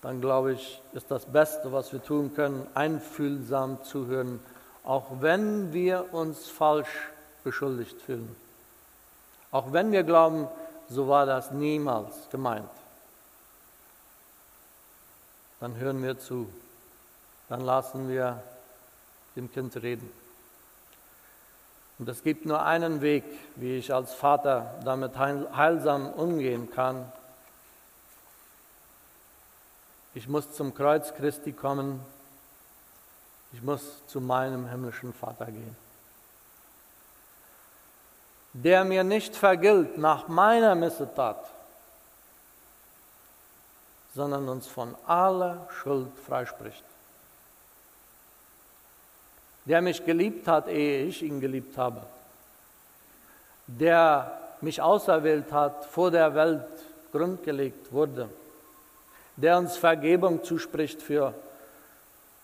dann 0.00 0.20
glaube 0.20 0.52
ich, 0.52 0.80
ist 0.92 1.10
das 1.10 1.24
Beste, 1.24 1.72
was 1.72 1.92
wir 1.92 2.02
tun 2.04 2.34
können, 2.36 2.68
einfühlsam 2.74 3.82
zuhören 3.82 4.38
auch 4.84 5.06
wenn 5.20 5.72
wir 5.72 6.12
uns 6.12 6.48
falsch 6.48 7.08
beschuldigt 7.42 8.00
fühlen. 8.02 8.34
Auch 9.50 9.72
wenn 9.72 9.92
wir 9.92 10.02
glauben, 10.02 10.48
so 10.88 11.08
war 11.08 11.26
das 11.26 11.50
niemals 11.50 12.12
gemeint. 12.30 12.68
Dann 15.60 15.76
hören 15.76 16.02
wir 16.02 16.18
zu, 16.18 16.52
dann 17.48 17.62
lassen 17.62 18.08
wir 18.08 18.42
dem 19.36 19.50
Kind 19.50 19.74
reden. 19.76 20.10
Und 21.98 22.08
es 22.08 22.22
gibt 22.22 22.44
nur 22.44 22.62
einen 22.62 23.00
Weg, 23.00 23.24
wie 23.56 23.78
ich 23.78 23.94
als 23.94 24.12
Vater 24.14 24.74
damit 24.84 25.16
heilsam 25.16 26.10
umgehen 26.10 26.70
kann. 26.70 27.10
Ich 30.12 30.28
muss 30.28 30.52
zum 30.52 30.74
Kreuz 30.74 31.14
Christi 31.14 31.52
kommen. 31.52 32.00
Ich 33.54 33.62
muss 33.62 34.04
zu 34.08 34.20
meinem 34.20 34.68
himmlischen 34.68 35.12
Vater 35.12 35.46
gehen. 35.46 35.76
Der 38.52 38.84
mir 38.84 39.04
nicht 39.04 39.36
vergilt 39.36 39.96
nach 39.96 40.26
meiner 40.26 40.74
Missetat, 40.74 41.38
sondern 44.12 44.48
uns 44.48 44.66
von 44.66 44.94
aller 45.06 45.68
Schuld 45.70 46.10
freispricht. 46.26 46.84
Der 49.66 49.80
mich 49.80 50.04
geliebt 50.04 50.48
hat, 50.48 50.66
ehe 50.66 51.04
ich 51.04 51.22
ihn 51.22 51.40
geliebt 51.40 51.78
habe, 51.78 52.02
der 53.68 54.36
mich 54.60 54.82
auserwählt 54.82 55.52
hat, 55.52 55.84
vor 55.86 56.10
der 56.10 56.34
Welt 56.34 56.66
grundgelegt 57.12 57.92
wurde, 57.92 58.28
der 59.36 59.58
uns 59.58 59.76
Vergebung 59.76 60.42
zuspricht 60.42 61.00
für, 61.00 61.34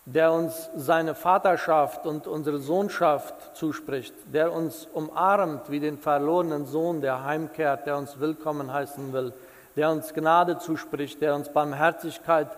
der 0.06 0.32
uns 0.32 0.70
seine 0.76 1.14
Vaterschaft 1.14 2.06
und 2.06 2.26
unsere 2.26 2.58
Sohnschaft 2.58 3.34
zuspricht, 3.56 4.14
der 4.32 4.52
uns 4.52 4.88
umarmt 4.92 5.70
wie 5.70 5.80
den 5.80 5.98
verlorenen 5.98 6.66
Sohn, 6.66 7.00
der 7.00 7.24
heimkehrt, 7.24 7.86
der 7.86 7.96
uns 7.96 8.18
willkommen 8.18 8.72
heißen 8.72 9.12
will, 9.12 9.32
der 9.76 9.90
uns 9.90 10.12
Gnade 10.14 10.58
zuspricht, 10.58 11.20
der 11.20 11.34
uns 11.34 11.50
Barmherzigkeit 11.50 12.48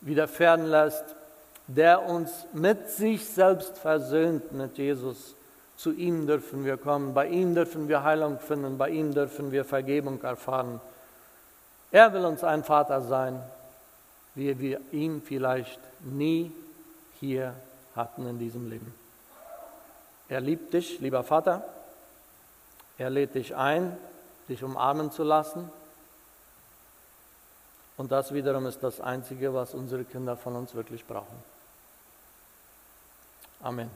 widerfahren 0.00 0.66
lässt, 0.66 1.04
der 1.66 2.02
uns 2.02 2.46
mit 2.52 2.88
sich 2.90 3.26
selbst 3.26 3.78
versöhnt, 3.78 4.52
mit 4.52 4.76
Jesus. 4.76 5.34
Zu 5.76 5.92
ihm 5.92 6.26
dürfen 6.26 6.64
wir 6.64 6.76
kommen, 6.76 7.14
bei 7.14 7.26
ihm 7.28 7.54
dürfen 7.54 7.88
wir 7.88 8.02
Heilung 8.02 8.38
finden, 8.38 8.76
bei 8.76 8.90
ihm 8.90 9.14
dürfen 9.14 9.50
wir 9.50 9.64
Vergebung 9.64 10.22
erfahren. 10.22 10.80
Er 11.90 12.12
will 12.12 12.24
uns 12.24 12.44
ein 12.44 12.64
Vater 12.64 13.00
sein, 13.00 13.40
wie 14.34 14.58
wir 14.58 14.80
ihn 14.92 15.22
vielleicht 15.22 15.80
nie 16.00 16.52
hier 17.18 17.54
hatten 17.94 18.26
in 18.26 18.38
diesem 18.38 18.68
Leben. 18.70 18.94
Er 20.28 20.40
liebt 20.40 20.72
dich, 20.72 21.00
lieber 21.00 21.24
Vater. 21.24 21.64
Er 22.98 23.10
lädt 23.10 23.34
dich 23.34 23.56
ein, 23.56 23.96
dich 24.48 24.62
umarmen 24.62 25.10
zu 25.10 25.24
lassen. 25.24 25.70
Und 27.96 28.12
das 28.12 28.32
wiederum 28.32 28.66
ist 28.66 28.82
das 28.82 29.00
Einzige, 29.00 29.52
was 29.52 29.74
unsere 29.74 30.04
Kinder 30.04 30.36
von 30.36 30.56
uns 30.56 30.74
wirklich 30.74 31.04
brauchen. 31.04 31.36
Amen. 33.60 33.90